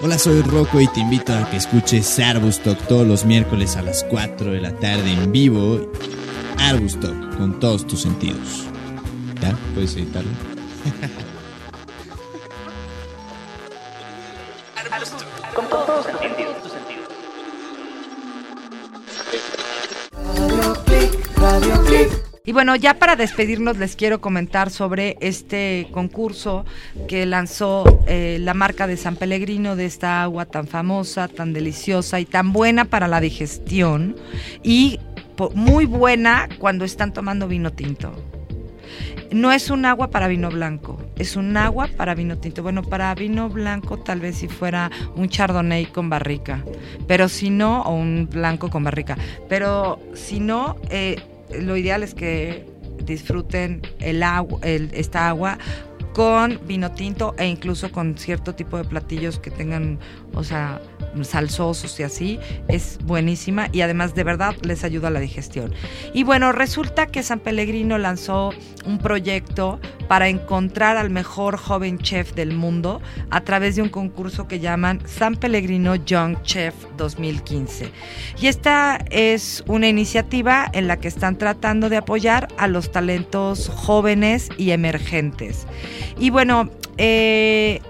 [0.00, 4.04] Hola, soy Rocco y te invito a que escuches Arbustock todos los miércoles a las
[4.04, 5.90] 4 de la tarde en vivo.
[6.58, 8.66] Arbustock con todos tus sentidos.
[9.40, 9.58] ¿Ya?
[9.74, 10.30] ¿Puedes editarlo?
[22.52, 26.66] Y bueno, ya para despedirnos les quiero comentar sobre este concurso
[27.08, 32.20] que lanzó eh, la marca de San Pellegrino de esta agua tan famosa, tan deliciosa
[32.20, 34.16] y tan buena para la digestión
[34.62, 35.00] y
[35.54, 38.12] muy buena cuando están tomando vino tinto.
[39.30, 42.62] No es un agua para vino blanco, es un agua para vino tinto.
[42.62, 46.62] Bueno, para vino blanco tal vez si fuera un chardonnay con barrica,
[47.06, 49.16] pero si no, o un blanco con barrica.
[49.48, 51.16] Pero si no, eh,
[51.60, 52.66] lo ideal es que
[53.04, 55.58] disfruten el agua, el- esta agua
[56.14, 59.98] con vino tinto e incluso con cierto tipo de platillos que tengan,
[60.34, 60.80] o sea,
[61.22, 65.74] salsosos y así, es buenísima y además de verdad les ayuda a la digestión.
[66.12, 68.50] Y bueno, resulta que San Pellegrino lanzó
[68.84, 74.48] un proyecto para encontrar al mejor joven chef del mundo a través de un concurso
[74.48, 77.90] que llaman San Pellegrino Young Chef 2015.
[78.40, 83.68] Y esta es una iniciativa en la que están tratando de apoyar a los talentos
[83.68, 85.66] jóvenes y emergentes.
[86.18, 87.80] Y bueno, eh,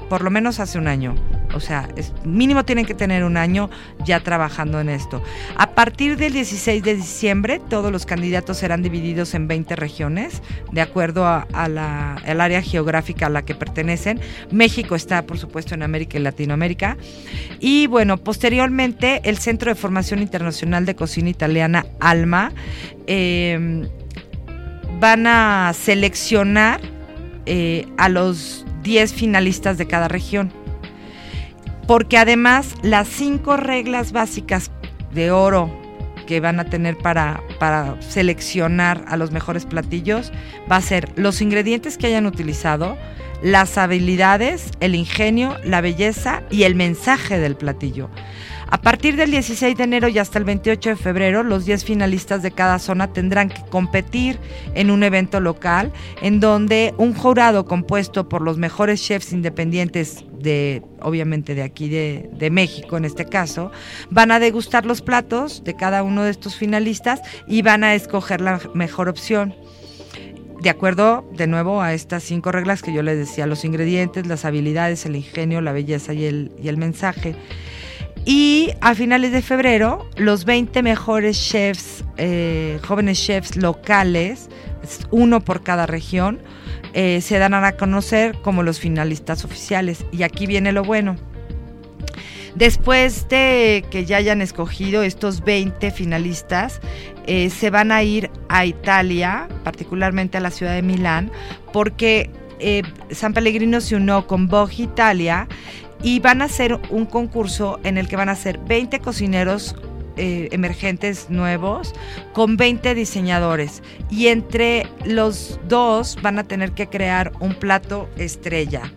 [0.10, 1.16] por lo menos hace un año.
[1.56, 1.88] O sea,
[2.26, 3.70] mínimo tienen que tener un año
[4.06, 5.24] ya trabajando en esto.
[5.56, 10.42] A partir del 16 de diciembre, todos los candidatos serán divididos en 20 regiones,
[10.74, 14.20] de acuerdo a, la, al área geográfica a la que pertenecen.
[14.52, 16.98] México está, por supuesto, en América y Latinoamérica.
[17.62, 22.52] Y bueno, posteriormente, el Centro de Formación Internacional de Cocina Italiana, ALMA,
[23.08, 23.88] eh,
[25.00, 26.82] van a seleccionar
[27.46, 30.65] eh, a los 10 finalistas de cada región
[31.88, 34.72] porque además las cinco reglas básicas
[35.14, 35.70] de oro
[36.28, 40.32] que van a tener para, para, seleccionar a los mejores platillos
[40.72, 42.98] va a ser los ingredientes que hayan utilizado,
[43.44, 48.10] las habilidades, el ingenio, la belleza y el mensaje del platillo.
[48.68, 52.42] A partir del 16 de enero y hasta el 28 de febrero, los 10 finalistas
[52.42, 54.40] de cada zona tendrán que competir
[54.74, 60.82] en un evento local en donde un jurado compuesto por los mejores chefs independientes de,
[61.02, 63.72] obviamente de aquí de, de, México en este caso,
[64.10, 68.40] van a degustar los platos de cada uno de estos finalistas y van a escoger
[68.40, 69.54] la mejor opción.
[70.62, 74.46] De acuerdo, de nuevo, a estas cinco reglas que yo les decía, los ingredientes, las
[74.46, 77.36] habilidades, el ingenio, la belleza y el, y el mensaje.
[78.26, 84.50] Y a finales de febrero, los 20 mejores chefs, eh, jóvenes chefs locales,
[85.12, 86.40] uno por cada región,
[86.98, 90.06] eh, se dan a conocer como los finalistas oficiales.
[90.14, 91.18] Y aquí viene lo bueno.
[92.56, 96.80] Después de que ya hayan escogido estos 20 finalistas,
[97.28, 101.32] eh, se van a ir a Italia, particularmente a la ciudad de Milán,
[101.74, 105.50] porque eh, San Pellegrino se unió con Vogue Italia
[106.02, 109.76] y van a hacer un concurso en el que van a ser 20 cocineros
[110.18, 111.94] eh, emergentes nuevos
[112.34, 118.94] con 20 diseñadores y entre los dos van a tener que crear un plato estrella.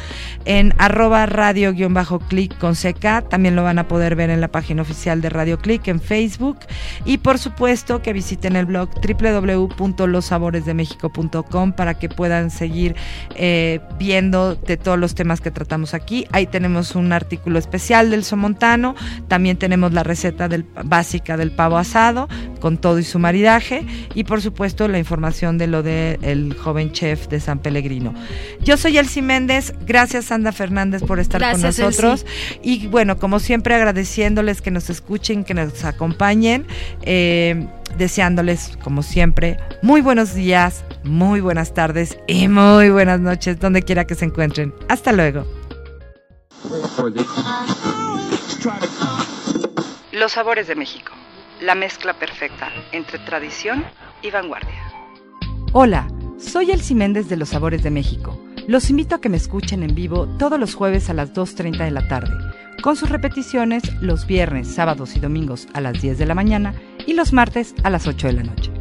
[0.44, 5.20] en arroba radio-click con CK, también lo van a poder ver en la página oficial
[5.20, 6.58] de Radio Click en Facebook,
[7.04, 12.94] y por supuesto que visiten el blog www.losaboresdemexico.com para que puedan seguir
[13.34, 16.26] eh, viendo de todos los temas que tratamos aquí.
[16.32, 18.94] Ahí tenemos un artículo especial del somontano,
[19.28, 22.28] también tenemos la receta del, básica del pavo asado
[22.60, 27.28] con todo y su maridaje y por supuesto la información de lo del joven chef
[27.28, 28.14] de San Pellegrino.
[28.62, 32.26] Yo soy Elsie Méndez, gracias Sandra Fernández por estar Gracias, con nosotros
[32.62, 36.66] y bueno, como siempre agradeciéndoles que nos escuchen, que nos acompañen,
[37.02, 37.66] eh,
[37.98, 44.06] deseándoles como siempre muy buenos días, muy buenas tardes y muy buenas noches donde quiera
[44.06, 44.72] que se encuentren.
[44.88, 45.44] Hasta luego.
[50.24, 51.12] Los sabores de México.
[51.60, 53.84] La mezcla perfecta entre tradición
[54.22, 54.90] y vanguardia.
[55.74, 58.40] Hola, soy Elsie Méndez de Los Sabores de México.
[58.66, 61.90] Los invito a que me escuchen en vivo todos los jueves a las 2.30 de
[61.90, 62.32] la tarde,
[62.82, 66.74] con sus repeticiones los viernes, sábados y domingos a las 10 de la mañana
[67.06, 68.72] y los martes a las 8 de la noche.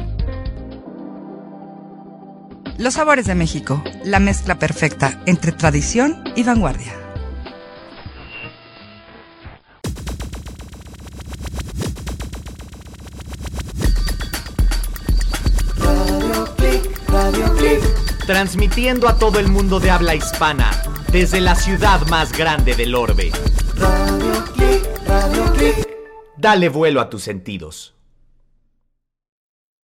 [2.79, 6.98] Los Sabores de México, la mezcla perfecta entre tradición y vanguardia.
[18.29, 20.69] Transmitiendo a todo el mundo de habla hispana,
[21.11, 23.31] desde la ciudad más grande del orbe.
[23.75, 25.89] Radio Click, Radio Click.
[26.37, 27.95] Dale vuelo a tus sentidos.